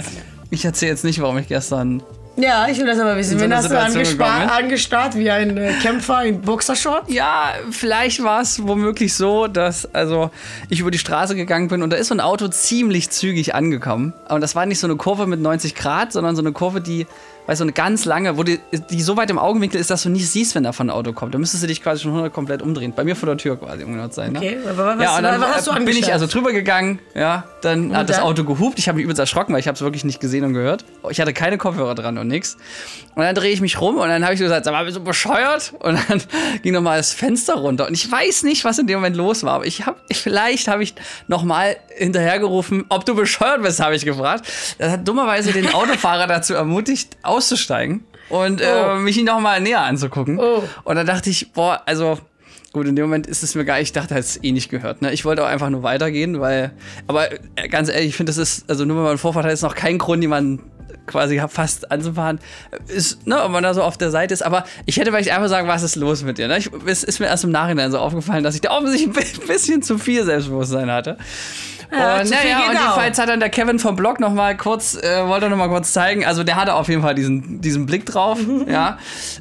Ich 0.50 0.66
erzähle 0.66 0.92
jetzt 0.92 1.04
nicht, 1.04 1.22
warum 1.22 1.38
ich 1.38 1.48
gestern 1.48 2.02
ja, 2.36 2.68
ich 2.68 2.80
will 2.80 2.86
das 2.88 3.00
aber 3.00 3.16
wissen. 3.16 3.40
Wen 3.40 3.56
hast 3.56 3.70
du 3.70 3.80
angestarrt 3.80 5.16
wie 5.16 5.30
ein 5.30 5.56
äh, 5.58 5.74
Kämpfer 5.82 6.24
in 6.24 6.42
Boxershort? 6.42 7.10
Ja, 7.10 7.54
vielleicht 7.70 8.24
war 8.24 8.42
es 8.42 8.66
womöglich 8.66 9.14
so, 9.14 9.48
dass 9.48 9.94
also 9.94 10.32
ich 10.70 10.80
über 10.80 10.90
die 10.90 10.98
Straße 10.98 11.36
gegangen 11.36 11.68
bin 11.68 11.84
und 11.84 11.92
da 11.92 11.98
ist 11.98 12.08
so 12.08 12.16
ein 12.16 12.20
Auto 12.20 12.48
ziemlich 12.48 13.12
zügig 13.12 13.54
angekommen. 13.54 14.14
Und 14.30 14.42
das 14.42 14.56
war 14.56 14.66
nicht 14.66 14.80
so 14.80 14.88
eine 14.88 14.96
Kurve 14.96 15.28
mit 15.28 15.42
90 15.42 15.76
Grad, 15.76 16.12
sondern 16.12 16.36
so 16.36 16.42
eine 16.42 16.54
Kurve, 16.54 16.82
die 16.82 17.06
weil 17.46 17.56
so 17.56 17.64
eine 17.64 17.74
ganz 17.74 18.06
lange, 18.06 18.38
wo 18.38 18.44
die, 18.44 18.60
die 18.90 19.02
so 19.02 19.18
weit 19.18 19.30
im 19.30 19.40
Augenwinkel 19.40 19.80
ist, 19.80 19.90
dass 19.90 20.04
du 20.04 20.10
nicht 20.10 20.30
siehst, 20.30 20.56
wenn 20.56 20.64
da 20.64 20.72
von 20.72 20.88
ein 20.88 20.90
Auto 20.90 21.14
kommt. 21.14 21.34
Da 21.34 21.38
müsstest 21.38 21.64
du 21.64 21.68
dich 21.68 21.82
quasi 21.82 22.04
schon 22.04 22.12
100 22.12 22.34
komplett 22.34 22.62
umdrehen. 22.62 22.94
Bei 22.96 23.04
mir 23.04 23.16
vor 23.16 23.28
der 23.28 23.38
Tür 23.38 23.58
quasi, 23.58 23.84
um 23.84 23.94
genau 23.94 24.08
zu 24.08 24.16
sein. 24.16 24.34
Ne? 24.34 24.40
Okay, 24.40 24.58
aber 24.70 24.98
was, 24.98 25.04
ja, 25.04 25.18
und 25.18 25.24
dann 25.24 25.42
was 25.42 25.56
hast 25.56 25.68
du 25.68 25.74
bin 25.74 25.98
ich 25.98 26.14
also 26.14 26.28
drüber 26.28 26.52
gegangen, 26.52 27.00
ja, 27.14 27.44
dann 27.62 27.90
und 27.90 27.98
hat 27.98 28.10
das 28.10 28.20
Auto 28.20 28.44
gehupt. 28.44 28.80
Ich 28.80 28.88
habe 28.88 28.98
mich 28.98 29.04
übelst 29.04 29.20
erschrocken, 29.20 29.54
weil 29.54 29.60
ich 29.60 29.68
habe 29.68 29.76
es 29.76 29.82
wirklich 29.82 30.04
nicht 30.04 30.20
gesehen 30.20 30.44
und 30.46 30.54
gehört. 30.54 30.86
Ich 31.10 31.20
hatte 31.20 31.34
keine 31.34 31.58
Kopfhörer 31.58 31.96
dran 31.96 32.18
und 32.18 32.28
nix. 32.28 32.58
Und 33.16 33.24
dann 33.24 33.36
drehe 33.36 33.52
ich 33.52 33.62
mich 33.62 33.80
rum 33.80 33.98
und 33.98 34.08
dann 34.08 34.24
habe 34.24 34.34
ich 34.34 34.40
so 34.40 34.46
gesagt, 34.46 34.66
sag 34.66 34.72
mal, 34.72 34.86
bist 34.86 34.98
du 34.98 35.04
bescheuert? 35.04 35.74
Und 35.80 36.00
dann 36.10 36.22
ging 36.64 36.74
nochmal 36.74 36.98
das 36.98 37.14
Fenster 37.14 37.56
runter. 37.56 37.88
Und 37.88 37.94
ich 37.94 38.10
weiß 38.10 38.44
nicht, 38.44 38.66
was 38.66 38.80
in 38.80 38.88
dem 38.88 38.96
Moment 38.96 39.16
los 39.16 39.44
war, 39.44 39.54
aber 39.54 39.66
ich 39.66 39.86
habe, 39.86 39.98
vielleicht 40.12 40.68
habe 40.68 40.84
ich 40.84 40.96
nochmal 41.28 41.78
hinterhergerufen, 41.96 42.86
ob 42.90 43.06
du 43.06 43.16
bescheuert 43.16 43.62
bist, 43.62 43.80
habe 43.80 43.96
ich 43.96 44.06
gefragt. 44.06 44.48
Das 44.80 44.94
hat 44.94 45.08
dummerweise 45.08 45.52
den 45.52 45.74
Autofahrer 45.74 46.28
dazu 46.28 46.54
ermutigt, 46.54 47.18
auszusteigen 47.34 48.04
und 48.30 48.62
äh, 48.62 48.66
oh. 48.66 48.96
äh, 48.96 49.00
mich 49.00 49.22
noch 49.24 49.40
mal 49.40 49.60
näher 49.62 49.82
anzugucken. 49.82 50.40
Oh. 50.40 50.64
Und 50.84 50.96
dann 50.96 51.06
dachte 51.06 51.30
ich, 51.30 51.52
boah, 51.52 51.82
also 51.86 52.18
gut, 52.74 52.88
in 52.88 52.96
dem 52.96 53.06
Moment 53.06 53.28
ist 53.28 53.44
es 53.44 53.56
mir 53.56 53.66
gar, 53.66 53.80
ich 53.80 53.92
dachte, 53.92 54.16
es 54.16 54.44
eh 54.44 54.52
nicht 54.52 54.70
gehört. 54.70 55.02
Ne? 55.02 55.14
Ich 55.14 55.26
wollte 55.26 55.44
auch 55.44 55.48
einfach 55.48 55.70
nur 55.70 55.84
weitergehen, 55.84 56.40
weil, 56.40 56.72
aber 57.08 57.32
äh, 57.32 57.68
ganz 57.70 57.90
ehrlich, 57.90 58.10
ich 58.10 58.16
finde, 58.16 58.32
das 58.32 58.38
ist, 58.38 58.70
also 58.70 58.84
nur 58.86 58.98
wenn 58.98 59.04
man 59.04 59.18
Vorfahrt 59.18 59.46
hat, 59.46 59.54
ist 59.54 59.62
noch 59.62 59.76
kein 59.76 60.00
Grund, 60.00 60.24
jemanden 60.24 60.64
quasi 61.06 61.42
fast 61.50 61.92
anzufahren, 61.92 62.40
ist, 62.88 63.28
ne, 63.28 63.44
ob 63.44 63.52
man 63.52 63.64
da 63.64 63.74
so 63.74 63.84
auf 63.84 63.98
der 63.98 64.10
Seite 64.10 64.34
ist. 64.34 64.42
Aber 64.42 64.64
ich 64.86 64.98
hätte 64.98 65.12
vielleicht 65.12 65.30
einfach 65.30 65.50
sagen, 65.50 65.68
was 65.68 65.84
ist 65.84 65.96
los 65.96 66.24
mit 66.24 66.38
dir? 66.38 66.48
Ne? 66.48 66.58
Ich, 66.58 66.70
es 66.86 67.04
ist 67.04 67.20
mir 67.20 67.28
erst 67.28 67.44
im 67.44 67.52
Nachhinein 67.52 67.92
so 67.92 68.00
aufgefallen, 68.00 68.44
dass 68.44 68.56
ich 68.56 68.62
da 68.62 68.72
offensichtlich 68.72 69.42
ein 69.42 69.48
bisschen 69.48 69.82
zu 69.84 69.98
viel 69.98 70.24
Selbstbewusstsein 70.24 70.90
hatte. 70.90 71.18
Ja, 71.94 72.22
und, 72.22 72.30
naja, 72.30 72.66
und 72.68 72.74
jedenfalls 72.74 73.20
hat 73.20 73.30
dann 73.30 73.40
der 73.40 73.50
Kevin 73.50 73.80
vom 73.80 73.96
Blog 73.96 74.20
noch 74.20 74.34
mal 74.34 74.58
kurz, 74.58 74.96
äh, 74.96 75.28
wollte 75.28 75.50
noch 75.50 75.58
mal 75.58 75.70
kurz 75.70 75.94
zeigen, 75.94 76.26
also 76.26 76.44
der 76.44 76.56
hatte 76.56 76.74
auf 76.74 76.88
jeden 76.90 77.02
Fall 77.02 77.16
diesen, 77.16 77.62
diesen 77.62 77.86
Blick 77.86 78.06
drauf, 78.06 78.40
ja. 78.68 78.98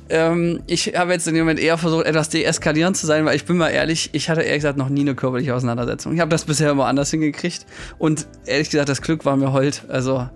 Ähm, 0.09 0.62
ich 0.67 0.95
habe 0.97 1.12
jetzt 1.12 1.27
in 1.27 1.35
dem 1.35 1.45
Moment 1.45 1.61
eher 1.61 1.79
versucht, 1.79 2.07
etwas 2.07 2.29
deeskalierend 2.29 2.97
zu 2.97 3.07
sein, 3.07 3.25
weil 3.25 3.37
ich 3.37 3.45
bin 3.45 3.57
mal 3.57 3.71
ehrlich, 3.71 4.11
ich 4.12 4.29
hatte 4.29 4.43
ehrlich 4.43 4.59
gesagt 4.59 4.79
noch 4.79 4.88
nie 4.88 5.01
eine 5.01 5.15
körperliche 5.15 5.55
Auseinandersetzung. 5.55 6.15
Ich 6.15 6.21
habe 6.21 6.31
das 6.31 6.45
bisher 6.45 6.71
immer 6.71 6.87
anders 6.87 7.11
hingekriegt 7.11 7.67
und 7.99 8.27
ehrlich 8.47 8.71
gesagt, 8.71 8.88
das 8.88 9.03
Glück 9.03 9.25
war 9.25 9.37
mir 9.37 9.53
hold. 9.53 9.85
Also 9.88 10.29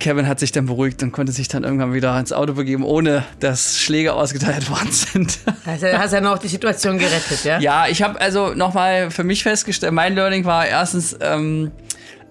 Kevin 0.00 0.26
hat 0.26 0.40
sich 0.40 0.50
dann 0.50 0.66
beruhigt 0.66 1.02
und 1.02 1.12
konnte 1.12 1.32
sich 1.32 1.46
dann 1.46 1.62
irgendwann 1.62 1.92
wieder 1.92 2.18
ins 2.18 2.32
Auto 2.32 2.54
begeben, 2.54 2.82
ohne 2.82 3.24
dass 3.38 3.78
Schläge 3.78 4.14
ausgeteilt 4.14 4.68
worden 4.70 4.90
sind. 4.90 5.38
Also 5.64 5.86
hast 5.86 6.12
ja 6.12 6.20
noch 6.20 6.38
die 6.38 6.48
Situation 6.48 6.98
gerettet, 6.98 7.44
ja? 7.44 7.60
Ja, 7.60 7.86
ich 7.86 8.02
habe 8.02 8.20
also 8.20 8.54
nochmal 8.54 9.10
für 9.10 9.24
mich 9.24 9.42
festgestellt, 9.42 9.92
mein 9.92 10.14
Learning 10.14 10.44
war 10.44 10.66
erstens, 10.66 11.16
ähm, 11.20 11.70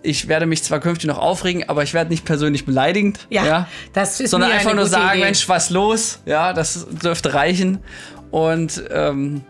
ich 0.02 0.28
werde 0.28 0.46
mich 0.46 0.64
zwar 0.64 0.80
künftig 0.80 1.08
noch 1.08 1.18
aufregen, 1.18 1.68
aber 1.68 1.84
ich 1.84 1.94
werde 1.94 2.10
nicht 2.10 2.26
persönlich 2.26 2.66
beleidigend. 2.66 3.20
Ja, 3.30 3.46
ja 3.46 3.68
das 3.94 4.20
ist 4.20 4.32
Sondern 4.32 4.52
einfach 4.52 4.74
nur 4.74 4.88
sagen, 4.88 5.18
Idee. 5.18 5.26
Mensch, 5.26 5.48
was 5.48 5.70
los? 5.70 6.20
Ja, 6.26 6.54
das 6.54 6.88
dürfte 6.90 7.34
reichen. 7.34 7.80
Und 8.32 8.84
ähm, 8.92 9.42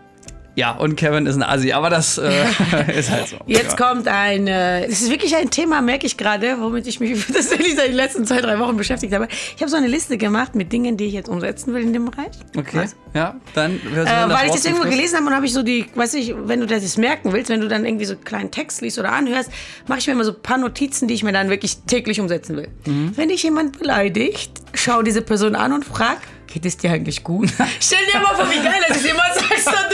ja, 0.56 0.72
und 0.72 0.96
Kevin 0.96 1.26
ist 1.26 1.36
ein 1.36 1.42
Asi, 1.42 1.72
aber 1.72 1.90
das 1.90 2.18
äh, 2.18 2.28
ist 2.98 3.10
halt 3.10 3.28
so. 3.28 3.36
Jetzt 3.46 3.78
ja. 3.78 3.86
kommt 3.86 4.08
ein, 4.08 4.46
äh, 4.46 4.84
es 4.84 5.02
ist 5.02 5.10
wirklich 5.10 5.34
ein 5.36 5.50
Thema, 5.50 5.80
merke 5.80 6.06
ich 6.06 6.16
gerade, 6.16 6.56
womit 6.60 6.86
ich 6.86 7.00
mich 7.00 7.24
tatsächlich 7.32 7.76
seit 7.76 7.88
den 7.88 7.94
letzten 7.94 8.26
zwei, 8.26 8.40
drei 8.40 8.58
Wochen 8.58 8.76
beschäftigt 8.76 9.14
habe. 9.14 9.28
Ich 9.54 9.62
habe 9.62 9.70
so 9.70 9.76
eine 9.76 9.86
Liste 9.86 10.18
gemacht 10.18 10.54
mit 10.54 10.72
Dingen, 10.72 10.96
die 10.96 11.04
ich 11.04 11.12
jetzt 11.12 11.28
umsetzen 11.28 11.72
will 11.72 11.82
in 11.82 11.92
dem 11.92 12.06
Bereich. 12.06 12.32
Okay, 12.56 12.78
Was? 12.78 12.96
ja, 13.14 13.36
dann. 13.54 13.76
Äh, 13.76 14.06
weil 14.28 14.46
ich 14.46 14.52
das 14.52 14.64
irgendwo 14.64 14.88
gelesen 14.88 15.18
habe 15.18 15.28
und 15.28 15.34
habe 15.34 15.46
ich 15.46 15.52
so 15.52 15.62
die, 15.62 15.86
weiß 15.94 16.14
ich, 16.14 16.34
wenn 16.36 16.60
du 16.60 16.66
das 16.66 16.96
merken 16.96 17.32
willst, 17.32 17.48
wenn 17.48 17.60
du 17.60 17.68
dann 17.68 17.84
irgendwie 17.84 18.04
so 18.04 18.14
einen 18.14 18.24
kleinen 18.24 18.50
Text 18.50 18.80
liest 18.80 18.98
oder 18.98 19.12
anhörst, 19.12 19.50
mache 19.86 20.00
ich 20.00 20.06
mir 20.06 20.14
immer 20.14 20.24
so 20.24 20.32
ein 20.32 20.42
paar 20.42 20.58
Notizen, 20.58 21.06
die 21.06 21.14
ich 21.14 21.22
mir 21.22 21.32
dann 21.32 21.48
wirklich 21.48 21.78
täglich 21.86 22.20
umsetzen 22.20 22.56
will. 22.56 22.68
Mhm. 22.86 23.12
Wenn 23.16 23.28
dich 23.28 23.42
jemand 23.42 23.78
beleidigt, 23.78 24.52
schau 24.74 25.02
diese 25.02 25.22
Person 25.22 25.54
an 25.54 25.72
und 25.72 25.84
frag, 25.84 26.18
geht 26.52 26.66
es 26.66 26.76
dir 26.76 26.90
eigentlich 26.90 27.22
gut? 27.24 27.50
Stell 27.80 27.98
dir 28.12 28.20
mal 28.20 28.34
vor, 28.34 28.50
wie 28.50 28.62
geil 28.62 28.80
das 28.88 28.98
ist. 28.98 29.06
Jemand 29.06 29.34
sagt, 29.34 29.90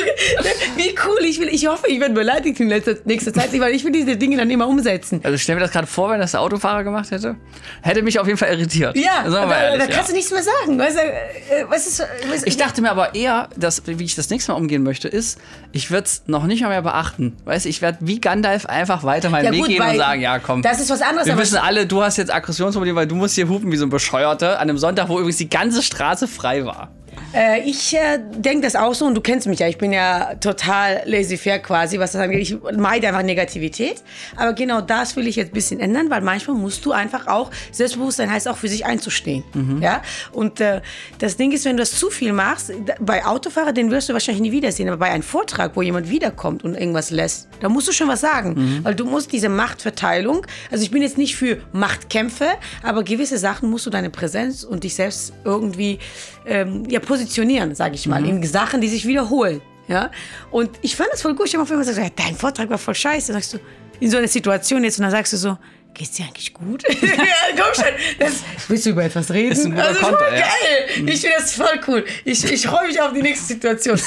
wie 0.76 0.94
cool, 1.06 1.24
ich 1.24 1.40
will, 1.40 1.48
ich 1.48 1.66
hoffe, 1.66 1.88
ich 1.88 2.00
werde 2.00 2.14
beleidigt 2.14 2.58
in 2.60 2.68
letzter, 2.68 2.96
nächster 3.04 3.32
Zeit, 3.32 3.58
weil 3.60 3.74
ich 3.74 3.84
will 3.84 3.92
diese 3.92 4.16
Dinge 4.16 4.36
dann 4.36 4.50
immer 4.50 4.66
umsetzen. 4.66 5.20
Also 5.22 5.38
stell 5.38 5.54
mir 5.54 5.60
das 5.60 5.70
gerade 5.70 5.86
vor, 5.86 6.10
wenn 6.10 6.20
das 6.20 6.32
der 6.32 6.40
Autofahrer 6.40 6.84
gemacht 6.84 7.10
hätte. 7.10 7.36
Hätte 7.82 8.02
mich 8.02 8.18
auf 8.18 8.26
jeden 8.26 8.38
Fall 8.38 8.50
irritiert. 8.50 8.96
Ja, 8.96 9.28
da, 9.28 9.62
ehrlich, 9.62 9.86
da, 9.86 9.92
kannst 9.92 10.08
ja. 10.08 10.12
du 10.12 10.12
nichts 10.14 10.30
mehr 10.30 10.42
sagen. 10.42 10.78
Weißt 10.78 10.96
du, 10.96 11.00
äh, 11.00 11.64
was 11.68 11.86
ist, 11.86 12.02
was, 12.30 12.42
ich 12.44 12.56
dachte 12.56 12.80
mir 12.82 12.90
aber 12.90 13.14
eher, 13.14 13.48
dass, 13.56 13.82
wie 13.86 14.04
ich 14.04 14.14
das 14.14 14.30
nächste 14.30 14.52
Mal 14.52 14.58
umgehen 14.58 14.82
möchte, 14.82 15.08
ist, 15.08 15.38
ich 15.72 15.90
würde 15.90 16.04
es 16.04 16.22
noch 16.26 16.44
nicht 16.44 16.62
mal 16.62 16.70
mehr 16.70 16.82
beachten. 16.82 17.36
Weißt 17.44 17.66
du, 17.66 17.68
ich 17.68 17.82
werde 17.82 17.98
wie 18.00 18.20
Gandalf 18.20 18.66
einfach 18.66 19.04
weiter 19.04 19.30
meinen 19.30 19.46
ja, 19.46 19.52
Weg 19.52 19.60
gut, 19.60 19.68
gehen 19.68 19.82
und 19.82 19.96
sagen, 19.96 20.20
ja 20.20 20.38
komm. 20.38 20.62
Das 20.62 20.80
ist 20.80 20.90
was 20.90 21.02
anderes. 21.02 21.26
Wir 21.26 21.38
wissen 21.38 21.58
alle, 21.58 21.86
du 21.86 22.02
hast 22.02 22.16
jetzt 22.16 22.32
Aggressionsprobleme, 22.32 22.96
weil 22.96 23.06
du 23.06 23.14
musst 23.14 23.34
hier 23.34 23.48
hupen 23.48 23.70
wie 23.72 23.76
so 23.76 23.84
ein 23.84 23.90
Bescheuerter 23.90 24.58
an 24.58 24.68
einem 24.68 24.78
Sonntag, 24.78 25.08
wo 25.08 25.18
übrigens 25.18 25.36
die 25.36 25.50
ganze 25.50 25.82
Straße 25.82 26.28
frei 26.28 26.45
war. 26.64 26.90
Äh, 27.34 27.60
ich 27.68 27.94
äh, 27.94 28.18
denke 28.36 28.62
das 28.62 28.76
auch 28.76 28.94
so 28.94 29.06
und 29.06 29.14
du 29.14 29.20
kennst 29.20 29.46
mich 29.46 29.58
ja. 29.58 29.68
Ich 29.68 29.78
bin 29.78 29.92
ja 29.92 30.34
total 30.36 31.02
laissez-faire 31.04 31.58
quasi, 31.58 31.98
was 31.98 32.12
das 32.12 32.22
angeht. 32.22 32.40
Ich 32.40 32.56
meide 32.76 33.08
einfach 33.08 33.22
Negativität. 33.22 34.02
Aber 34.36 34.52
genau 34.52 34.80
das 34.80 35.16
will 35.16 35.26
ich 35.26 35.36
jetzt 35.36 35.50
ein 35.50 35.54
bisschen 35.54 35.80
ändern, 35.80 36.10
weil 36.10 36.20
manchmal 36.20 36.56
musst 36.56 36.84
du 36.84 36.92
einfach 36.92 37.26
auch, 37.26 37.50
Selbstbewusstsein 37.72 38.30
heißt 38.30 38.48
auch 38.48 38.56
für 38.56 38.68
sich 38.68 38.86
einzustehen. 38.86 39.44
Mhm. 39.54 39.82
Ja? 39.82 40.02
Und 40.32 40.60
äh, 40.60 40.80
das 41.18 41.36
Ding 41.36 41.52
ist, 41.52 41.64
wenn 41.64 41.76
du 41.76 41.82
das 41.82 41.92
zu 41.92 42.10
viel 42.10 42.32
machst, 42.32 42.72
bei 43.00 43.24
Autofahrer, 43.24 43.72
den 43.72 43.90
wirst 43.90 44.08
du 44.08 44.12
wahrscheinlich 44.12 44.42
nie 44.42 44.52
wiedersehen, 44.52 44.88
aber 44.88 44.98
bei 44.98 45.10
einem 45.10 45.22
Vortrag, 45.22 45.76
wo 45.76 45.82
jemand 45.82 46.08
wiederkommt 46.08 46.64
und 46.64 46.74
irgendwas 46.74 47.10
lässt, 47.10 47.48
da 47.60 47.68
musst 47.68 47.88
du 47.88 47.92
schon 47.92 48.08
was 48.08 48.20
sagen. 48.20 48.54
Mhm. 48.56 48.84
Weil 48.84 48.94
du 48.94 49.04
musst 49.04 49.32
diese 49.32 49.48
Machtverteilung, 49.48 50.46
also 50.70 50.82
ich 50.82 50.90
bin 50.90 51.02
jetzt 51.02 51.18
nicht 51.18 51.36
für 51.36 51.58
Machtkämpfe, 51.72 52.46
aber 52.82 53.02
gewisse 53.02 53.38
Sachen 53.38 53.70
musst 53.70 53.86
du 53.86 53.90
deine 53.90 54.10
Präsenz 54.10 54.64
und 54.64 54.84
dich 54.84 54.94
selbst 54.94 55.32
irgendwie 55.44 55.98
ähm, 56.46 56.84
ja, 56.88 57.00
positionieren, 57.16 57.74
sage 57.74 57.94
ich 57.94 58.06
mal, 58.06 58.20
mhm. 58.20 58.28
in 58.28 58.42
Sachen, 58.46 58.80
die 58.80 58.88
sich 58.88 59.06
wiederholen. 59.06 59.60
Ja? 59.88 60.10
Und 60.50 60.70
ich 60.82 60.96
fand 60.96 61.10
das 61.12 61.22
voll 61.22 61.34
gut. 61.34 61.46
Ich 61.46 61.56
habe 61.56 61.72
mal 61.72 61.78
gesagt, 61.78 61.98
ja, 61.98 62.24
dein 62.24 62.36
Vortrag 62.36 62.68
war 62.68 62.78
voll 62.78 62.94
scheiße. 62.94 63.32
Dann 63.32 63.40
sagst 63.40 63.54
du, 63.54 63.58
in 64.00 64.10
so 64.10 64.18
einer 64.18 64.28
Situation 64.28 64.84
jetzt, 64.84 64.98
und 64.98 65.04
dann 65.04 65.10
sagst 65.10 65.32
du 65.32 65.36
so, 65.36 65.56
geht's 65.94 66.12
dir 66.12 66.24
eigentlich 66.24 66.52
gut? 66.52 66.82
ja, 67.02 67.08
komm 67.56 67.74
schon. 67.74 67.94
Das, 68.18 68.42
willst 68.68 68.86
du 68.86 68.90
über 68.90 69.04
etwas 69.04 69.30
reden? 69.30 69.52
Ist 69.52 69.64
ein 69.64 69.70
guter 69.72 69.88
also, 69.88 70.00
Konter, 70.00 70.18
voll 70.18 70.34
ja. 70.34 70.40
geil. 70.40 71.02
Mhm. 71.02 71.08
Ich 71.08 71.20
finde 71.20 71.36
das 71.38 71.54
voll 71.54 71.80
cool. 71.88 72.04
Ich, 72.24 72.44
ich 72.44 72.66
freue 72.66 72.88
mich 72.88 73.00
auf 73.00 73.12
die 73.12 73.22
nächste 73.22 73.46
Situation. 73.46 73.98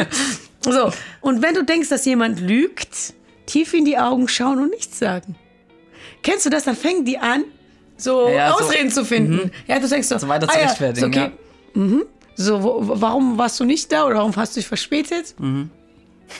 so, 0.60 0.92
und 1.20 1.42
wenn 1.42 1.54
du 1.54 1.64
denkst, 1.64 1.90
dass 1.90 2.04
jemand 2.06 2.40
lügt, 2.40 3.14
tief 3.44 3.74
in 3.74 3.84
die 3.84 3.98
Augen 3.98 4.28
schauen 4.28 4.58
und 4.60 4.70
nichts 4.70 4.98
sagen. 4.98 5.36
Kennst 6.22 6.46
du 6.46 6.50
das? 6.50 6.64
Dann 6.64 6.76
fängen 6.76 7.04
die 7.04 7.18
an, 7.18 7.44
so 7.96 8.28
ja, 8.28 8.52
Ausreden 8.52 8.90
so, 8.90 9.02
zu 9.02 9.06
finden. 9.06 9.34
Mhm. 9.34 9.50
Ja, 9.66 9.78
du 9.78 9.88
denkst 9.88 10.08
so, 10.08 10.18
so 10.18 10.28
weiter 10.28 10.48
zu 10.48 10.58
ah, 10.58 10.62
rechtfertigen. 10.62 11.12
Ja, 11.12 11.24
okay. 11.24 11.32
ja. 11.74 11.80
Mhm. 11.80 12.06
So, 12.36 12.62
wo, 12.62 12.80
warum 13.00 13.38
warst 13.38 13.58
du 13.58 13.64
nicht 13.64 13.90
da 13.90 14.04
oder 14.04 14.16
warum 14.16 14.36
hast 14.36 14.54
du 14.54 14.60
dich 14.60 14.68
verspätet? 14.68 15.34
Mhm. 15.38 15.70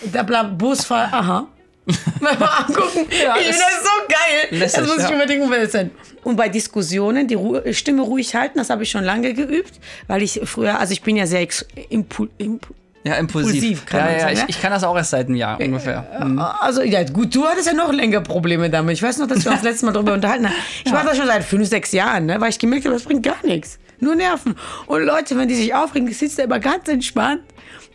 Der 0.02 0.24
Busfahrer, 0.24 1.12
aha. 1.12 1.48
Mal 2.20 2.32
angucken. 2.32 3.06
Ja, 3.22 3.37
ich 3.38 3.50
ist 3.50 3.61
das 3.61 3.85
so 3.85 3.90
geil. 4.09 4.59
lässig, 4.59 4.80
das 4.80 4.88
muss 4.88 4.98
ich 4.98 5.09
ja. 5.09 5.14
unbedingt 5.14 5.42
umsetzen. 5.42 5.90
Und 6.24 6.37
bei 6.37 6.48
Diskussionen 6.48 7.28
die 7.28 7.35
Ru 7.35 7.61
Stimme 7.72 8.02
ruhig 8.02 8.35
halten, 8.35 8.59
das 8.59 8.70
habe 8.70 8.82
ich 8.82 8.90
schon 8.90 9.04
lange 9.04 9.32
geübt, 9.32 9.78
weil 10.09 10.22
ich 10.22 10.40
früher, 10.44 10.80
also 10.80 10.92
ich 10.92 11.02
bin 11.02 11.16
ja 11.16 11.26
sehr 11.26 11.46
impul, 11.88 12.28
impul, 12.38 12.74
Ja, 13.04 13.14
impulsiv. 13.14 13.54
Impulsiv, 13.54 13.85
ja, 13.92 14.11
ja, 14.11 14.20
sagen, 14.20 14.32
ich, 14.32 14.38
ne? 14.40 14.44
ich 14.48 14.61
kann 14.61 14.72
das 14.72 14.82
auch 14.82 14.96
erst 14.96 15.11
seit 15.11 15.26
einem 15.26 15.37
Jahr 15.37 15.61
ungefähr. 15.61 16.24
Mhm. 16.24 16.40
Also, 16.40 16.82
ja, 16.82 17.04
gut, 17.04 17.32
du 17.32 17.46
hattest 17.46 17.68
ja 17.68 17.72
noch 17.72 17.92
länger 17.92 18.20
Probleme 18.20 18.68
damit. 18.68 18.96
Ich 18.96 19.02
weiß 19.04 19.18
noch, 19.18 19.28
dass 19.28 19.44
wir 19.44 19.52
uns 19.52 19.62
letztes 19.62 19.82
Mal 19.85 19.92
darüber 19.92 20.14
unterhalten 20.14 20.46
haben. 20.46 20.56
Ich 20.85 20.90
mache 20.90 21.06
das 21.06 21.16
schon 21.16 21.26
seit 21.26 21.44
fünf, 21.44 21.68
sechs 21.68 21.92
Jahren, 21.92 22.26
ne, 22.26 22.40
weil 22.40 22.50
ich 22.50 22.59
gemerkt 22.59 22.85
habe, 22.87 22.96
das 22.96 23.04
bringt 23.04 23.22
gar 23.22 23.46
nichts. 23.46 23.78
Nur 24.00 24.14
Nerven. 24.14 24.54
Und 24.87 25.02
Leute, 25.04 25.37
wenn 25.37 25.48
die 25.48 25.54
sich 25.54 25.74
aufregen, 25.74 26.11
sitzt 26.12 26.38
er 26.38 26.44
immer 26.46 26.59
ganz 26.61 26.88
entspannt, 26.88 27.42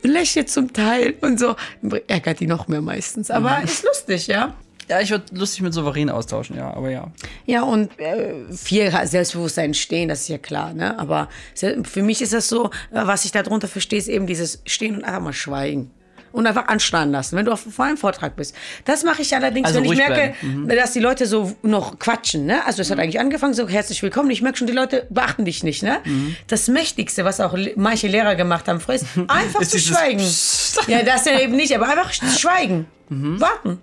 lächelt 0.04 0.50
zum 0.50 0.74
Teil 0.74 1.14
und 1.22 1.40
so. 1.40 1.56
Ärgert 2.08 2.40
die 2.40 2.48
noch 2.48 2.68
mehr 2.68 2.82
meistens. 2.82 3.30
Aber 3.32 3.58
Mhm. 3.60 3.66
ist 3.66 3.84
lustig, 3.84 4.28
ja. 4.28 4.54
Ja, 4.90 5.00
ich 5.00 5.10
würde 5.12 5.24
lustig 5.34 5.62
mit 5.62 5.74
Souverän 5.74 6.10
austauschen, 6.10 6.58
ja, 6.58 6.74
aber 6.74 6.90
ja. 6.90 7.12
Ja, 7.46 7.62
und 7.64 7.98
äh, 7.98 8.34
viel 8.52 8.92
Selbstbewusstsein 9.06 9.74
stehen, 9.74 10.10
das 10.10 10.22
ist 10.22 10.28
ja 10.28 10.38
klar, 10.38 10.74
ne? 10.74 11.00
Aber 11.00 11.30
für 11.84 12.04
mich 12.04 12.22
ist 12.22 12.34
das 12.34 12.50
so, 12.50 12.66
äh, 12.66 12.70
was 13.06 13.24
ich 13.24 13.32
darunter 13.32 13.70
verstehe, 13.70 14.00
ist 14.00 14.10
eben 14.10 14.28
dieses 14.28 14.62
Stehen 14.66 14.96
und 14.98 15.04
einfach 15.06 15.22
mal 15.22 15.34
schweigen. 15.34 15.92
Und 16.32 16.48
einfach 16.48 16.68
anstarren 16.68 17.12
lassen, 17.12 17.36
wenn 17.38 17.46
du 17.46 17.52
auf 17.52 17.62
vor 17.70 17.86
einem 17.86 17.98
Vortrag 17.98 18.36
bist. 18.36 18.56
Das 18.86 19.04
mache 19.04 19.22
ich 19.22 19.36
allerdings, 19.36 19.68
Also 19.68 19.80
wenn 19.84 19.92
ich 19.92 19.98
merke, 19.98 20.34
bleiben. 20.40 20.70
dass 20.70 20.94
die 20.94 21.00
Leute 21.00 21.26
so 21.26 21.54
noch 21.62 22.00
quatschen. 22.00 22.46
Ne? 22.46 22.66
Also 22.66 22.82
es 22.82 22.90
hat 22.90 23.00
eigentlich 23.00 23.20
angefangen, 23.20 23.54
so 23.54 23.68
herzlich 23.68 24.02
willkommen. 24.02 24.30
Ich 24.32 24.42
merke 24.42 24.58
schon, 24.58 24.68
die 24.68 24.74
Leute 24.74 25.08
beachten 25.10 25.46
dich 25.46 25.64
nicht. 25.64 25.84
Ne? 25.84 25.98
Das 26.48 26.68
Mächtigste, 26.68 27.26
was 27.26 27.40
auch 27.40 27.58
manche 27.76 28.08
Lehrer 28.08 28.36
gemacht 28.36 28.68
haben 28.68 28.80
früher, 28.80 28.96
ist 28.96 29.06
einfach 29.28 29.62
Ist 29.62 29.72
zu 29.72 29.80
schweigen. 29.80 30.20
Psst. 30.20 30.88
Ja, 30.88 31.04
das 31.04 31.26
ja 31.26 31.40
eben 31.40 31.56
nicht, 31.56 31.76
aber 31.76 31.88
einfach 31.90 32.12
schweigen. 32.14 32.86
Warten. 33.10 33.82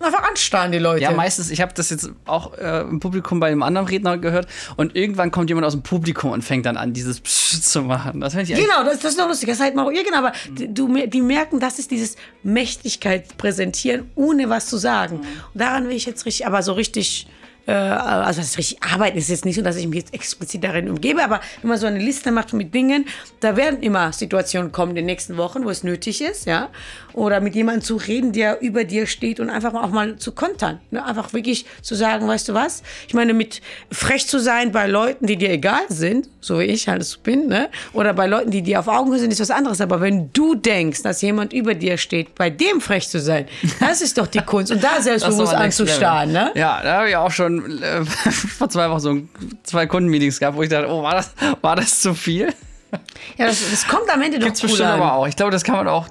Einfach 0.00 0.22
anstarren 0.22 0.72
die 0.72 0.78
Leute. 0.78 1.02
Ja, 1.02 1.10
meistens, 1.12 1.50
ich 1.50 1.60
habe 1.60 1.74
das 1.74 1.90
jetzt 1.90 2.10
auch 2.24 2.56
äh, 2.56 2.80
im 2.80 3.00
Publikum 3.00 3.38
bei 3.38 3.48
einem 3.48 3.62
anderen 3.62 3.86
Redner 3.86 4.16
gehört 4.16 4.48
und 4.76 4.96
irgendwann 4.96 5.30
kommt 5.30 5.50
jemand 5.50 5.66
aus 5.66 5.74
dem 5.74 5.82
Publikum 5.82 6.30
und 6.30 6.42
fängt 6.42 6.64
dann 6.64 6.78
an, 6.78 6.94
dieses 6.94 7.20
Psst 7.20 7.70
zu 7.70 7.82
machen. 7.82 8.20
Das 8.20 8.34
ich 8.34 8.48
Genau, 8.48 8.82
das, 8.84 9.00
das 9.00 9.12
ist 9.12 9.20
doch 9.20 9.28
lustig. 9.28 9.48
Das 9.48 9.58
ist 9.58 9.62
halt 9.62 9.74
mal, 9.74 9.94
ja, 9.94 10.02
genau, 10.02 10.18
aber 10.18 10.32
die, 10.48 10.72
du, 10.72 11.06
die 11.06 11.20
merken, 11.20 11.60
das 11.60 11.78
ist 11.78 11.90
dieses 11.90 12.16
Mächtigkeit 12.42 13.36
präsentieren, 13.36 14.10
ohne 14.14 14.48
was 14.48 14.66
zu 14.66 14.78
sagen. 14.78 15.20
Und 15.20 15.60
daran 15.60 15.86
will 15.86 15.96
ich 15.96 16.06
jetzt 16.06 16.24
richtig, 16.24 16.46
aber 16.46 16.62
so 16.62 16.72
richtig, 16.72 17.26
äh, 17.66 17.72
also 17.72 18.40
das 18.40 18.50
ist 18.50 18.58
richtig 18.58 18.82
arbeiten 18.82 19.18
ist 19.18 19.28
jetzt 19.28 19.44
nicht 19.44 19.56
so, 19.56 19.62
dass 19.62 19.76
ich 19.76 19.86
mich 19.86 20.00
jetzt 20.00 20.14
explizit 20.14 20.64
darin 20.64 20.88
umgebe, 20.88 21.22
aber 21.22 21.40
wenn 21.60 21.68
man 21.68 21.78
so 21.78 21.86
eine 21.86 21.98
Liste 21.98 22.32
macht 22.32 22.52
mit 22.52 22.74
Dingen, 22.74 23.06
da 23.40 23.56
werden 23.56 23.80
immer 23.82 24.12
Situationen 24.12 24.72
kommen 24.72 24.90
in 24.90 24.96
den 24.96 25.06
nächsten 25.06 25.36
Wochen, 25.36 25.64
wo 25.64 25.70
es 25.70 25.84
nötig 25.84 26.20
ist, 26.22 26.46
ja, 26.46 26.70
oder 27.12 27.40
mit 27.40 27.54
jemandem 27.54 27.82
zu 27.82 27.96
reden, 27.96 28.32
der 28.32 28.60
über 28.60 28.84
dir 28.84 29.06
steht 29.06 29.40
und 29.40 29.50
einfach 29.50 29.74
auch 29.74 29.90
mal 29.90 30.16
zu 30.16 30.32
kontern, 30.32 30.80
ne? 30.90 31.04
einfach 31.04 31.32
wirklich 31.32 31.66
zu 31.82 31.94
sagen, 31.94 32.26
weißt 32.26 32.48
du 32.48 32.54
was? 32.54 32.82
Ich 33.08 33.14
meine, 33.14 33.34
mit 33.34 33.60
frech 33.90 34.26
zu 34.26 34.38
sein 34.38 34.72
bei 34.72 34.86
Leuten, 34.86 35.26
die 35.26 35.36
dir 35.36 35.50
egal 35.50 35.82
sind, 35.88 36.28
so 36.40 36.58
wie 36.58 36.64
ich 36.64 36.88
halt 36.88 37.04
so 37.04 37.18
bin, 37.20 37.48
ne? 37.48 37.68
oder 37.92 38.14
bei 38.14 38.26
Leuten, 38.26 38.50
die 38.50 38.62
dir 38.62 38.80
auf 38.80 38.88
Augenhöhe 38.88 39.18
sind, 39.18 39.32
ist 39.32 39.40
was 39.40 39.50
anderes. 39.50 39.80
Aber 39.80 40.00
wenn 40.00 40.32
du 40.32 40.54
denkst, 40.54 41.02
dass 41.02 41.22
jemand 41.22 41.52
über 41.52 41.74
dir 41.74 41.98
steht, 41.98 42.34
bei 42.34 42.50
dem 42.50 42.80
frech 42.80 43.08
zu 43.08 43.20
sein, 43.20 43.46
das 43.80 44.00
ist 44.00 44.18
doch 44.18 44.26
die 44.26 44.40
Kunst. 44.40 44.72
Und 44.72 44.82
da 44.82 45.00
selbstbewusst 45.00 45.54
anzustarren, 45.54 46.32
ne? 46.32 46.52
Ja, 46.54 46.80
da 46.82 46.98
habe 46.98 47.08
ich 47.08 47.16
auch 47.16 47.30
schon 47.30 47.59
äh, 47.82 48.04
vor 48.30 48.68
zwei 48.68 48.88
Wochen 48.90 49.00
so 49.00 49.10
ein, 49.10 49.28
zwei 49.62 49.86
Kundenmeetings 49.86 50.38
gehabt, 50.38 50.56
wo 50.56 50.62
ich 50.62 50.68
dachte, 50.68 50.88
oh, 50.88 51.02
war 51.02 51.14
das, 51.14 51.32
war 51.60 51.76
das 51.76 52.00
zu 52.00 52.14
viel? 52.14 52.52
Ja, 53.38 53.46
das, 53.46 53.70
das 53.70 53.86
kommt 53.86 54.10
am 54.12 54.20
Ende 54.20 54.40
doch 54.40 54.46
Gibt's 54.46 54.62
cool 54.64 54.68
bestimmt 54.70 54.88
an. 54.88 55.00
aber 55.00 55.12
auch. 55.12 55.28
Ich 55.28 55.36
glaube, 55.36 55.52
das 55.52 55.62
kann 55.62 55.76
man 55.76 55.86
auch 55.86 56.08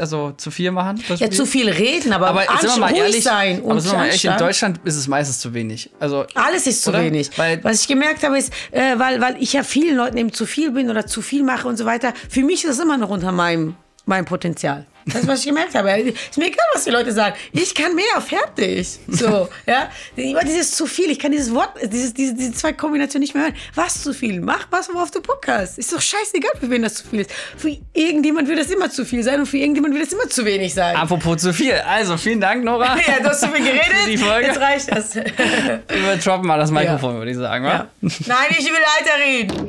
also 0.00 0.30
zu 0.38 0.50
viel 0.50 0.70
machen. 0.70 1.02
das 1.06 1.20
Ja, 1.20 1.30
zu 1.30 1.44
viel 1.44 1.68
reden, 1.68 2.14
aber, 2.14 2.28
aber 2.30 2.40
sind 2.58 2.70
wir 2.70 2.78
mal 2.78 2.86
ruhig 2.88 2.98
ehrlich, 3.00 3.22
sein 3.22 3.58
aber 3.58 3.66
und 3.66 3.80
sind 3.80 3.92
wir 3.92 3.98
mal 3.98 4.06
ehrlich, 4.06 4.24
in. 4.24 4.38
Deutschland 4.38 4.80
ist 4.84 4.96
es 4.96 5.08
meistens 5.08 5.40
zu 5.40 5.52
wenig. 5.52 5.90
Also 6.00 6.24
Alles 6.34 6.66
ist 6.66 6.82
zu 6.84 6.88
Oder? 6.90 7.02
wenig. 7.02 7.30
Weil- 7.36 7.62
Was 7.62 7.82
ich 7.82 7.88
gemerkt 7.88 8.22
habe, 8.24 8.38
ist, 8.38 8.50
äh, 8.70 8.98
weil, 8.98 9.20
weil 9.20 9.36
ich 9.42 9.52
ja 9.52 9.62
vielen 9.62 9.94
Leuten 9.94 10.16
eben 10.16 10.32
zu 10.32 10.46
viel 10.46 10.70
bin 10.70 10.88
oder 10.88 11.06
zu 11.06 11.20
viel 11.20 11.42
mache 11.42 11.68
und 11.68 11.76
so 11.76 11.84
weiter. 11.84 12.14
Für 12.30 12.42
mich 12.42 12.64
ist 12.64 12.70
es 12.70 12.78
immer 12.78 12.96
noch 12.96 13.10
unter 13.10 13.30
meinem, 13.30 13.74
meinem 14.06 14.24
Potenzial. 14.24 14.86
Das 15.06 15.22
ist, 15.22 15.26
was 15.28 15.40
ich 15.40 15.46
gemerkt 15.46 15.74
habe. 15.74 15.90
Ist 15.90 16.38
mir 16.38 16.46
egal, 16.46 16.64
was 16.74 16.84
die 16.84 16.90
Leute 16.90 17.12
sagen. 17.12 17.34
Ich 17.52 17.74
kann 17.74 17.94
mehr, 17.94 18.20
fertig. 18.20 18.98
So, 19.08 19.48
ja. 19.66 19.90
Immer 20.16 20.44
dieses 20.44 20.72
zu 20.72 20.86
viel. 20.86 21.10
Ich 21.10 21.18
kann 21.18 21.32
dieses 21.32 21.52
Wort, 21.54 21.70
dieses, 21.84 22.14
diese, 22.14 22.34
diese 22.34 22.52
zwei 22.52 22.72
Kombinationen 22.72 23.22
nicht 23.22 23.34
mehr 23.34 23.44
hören. 23.44 23.54
Was 23.74 24.02
zu 24.02 24.12
viel? 24.14 24.40
Mach 24.40 24.66
was, 24.70 24.88
worauf 24.92 25.10
du 25.10 25.20
Bock 25.20 25.46
hast. 25.48 25.78
Ist 25.78 25.92
doch 25.92 26.00
scheißegal, 26.00 26.52
für 26.60 26.70
wen 26.70 26.82
das 26.82 26.94
zu 26.94 27.08
viel 27.08 27.20
ist. 27.20 27.30
Für 27.56 27.76
irgendjemand 27.92 28.48
wird 28.48 28.58
das 28.58 28.68
immer 28.70 28.90
zu 28.90 29.04
viel 29.04 29.22
sein 29.22 29.40
und 29.40 29.46
für 29.46 29.58
irgendjemand 29.58 29.94
wird 29.94 30.06
es 30.06 30.12
immer 30.12 30.28
zu 30.28 30.44
wenig 30.44 30.72
sein. 30.74 30.96
apropos 30.96 31.38
zu 31.42 31.52
viel. 31.52 31.74
Also 31.74 32.16
vielen 32.16 32.40
Dank, 32.40 32.64
Nora. 32.64 32.96
Ja, 33.06 33.18
du 33.20 33.28
hast 33.30 33.40
zu 33.40 33.48
viel 33.48 33.64
geredet. 33.64 33.82
Die 34.06 34.16
Folge. 34.16 34.46
Jetzt 34.46 34.60
reicht 34.60 34.90
das. 34.90 35.14
Wir 35.14 36.16
droppen 36.22 36.46
mal 36.46 36.58
das 36.58 36.70
Mikrofon, 36.70 37.16
würde 37.16 37.30
ich 37.30 37.36
sagen. 37.36 37.64
Ja. 37.64 37.70
wa? 38.00 38.08
Nein, 38.26 38.46
ich 38.50 38.64
will 38.66 38.72
weiterreden. 39.00 39.68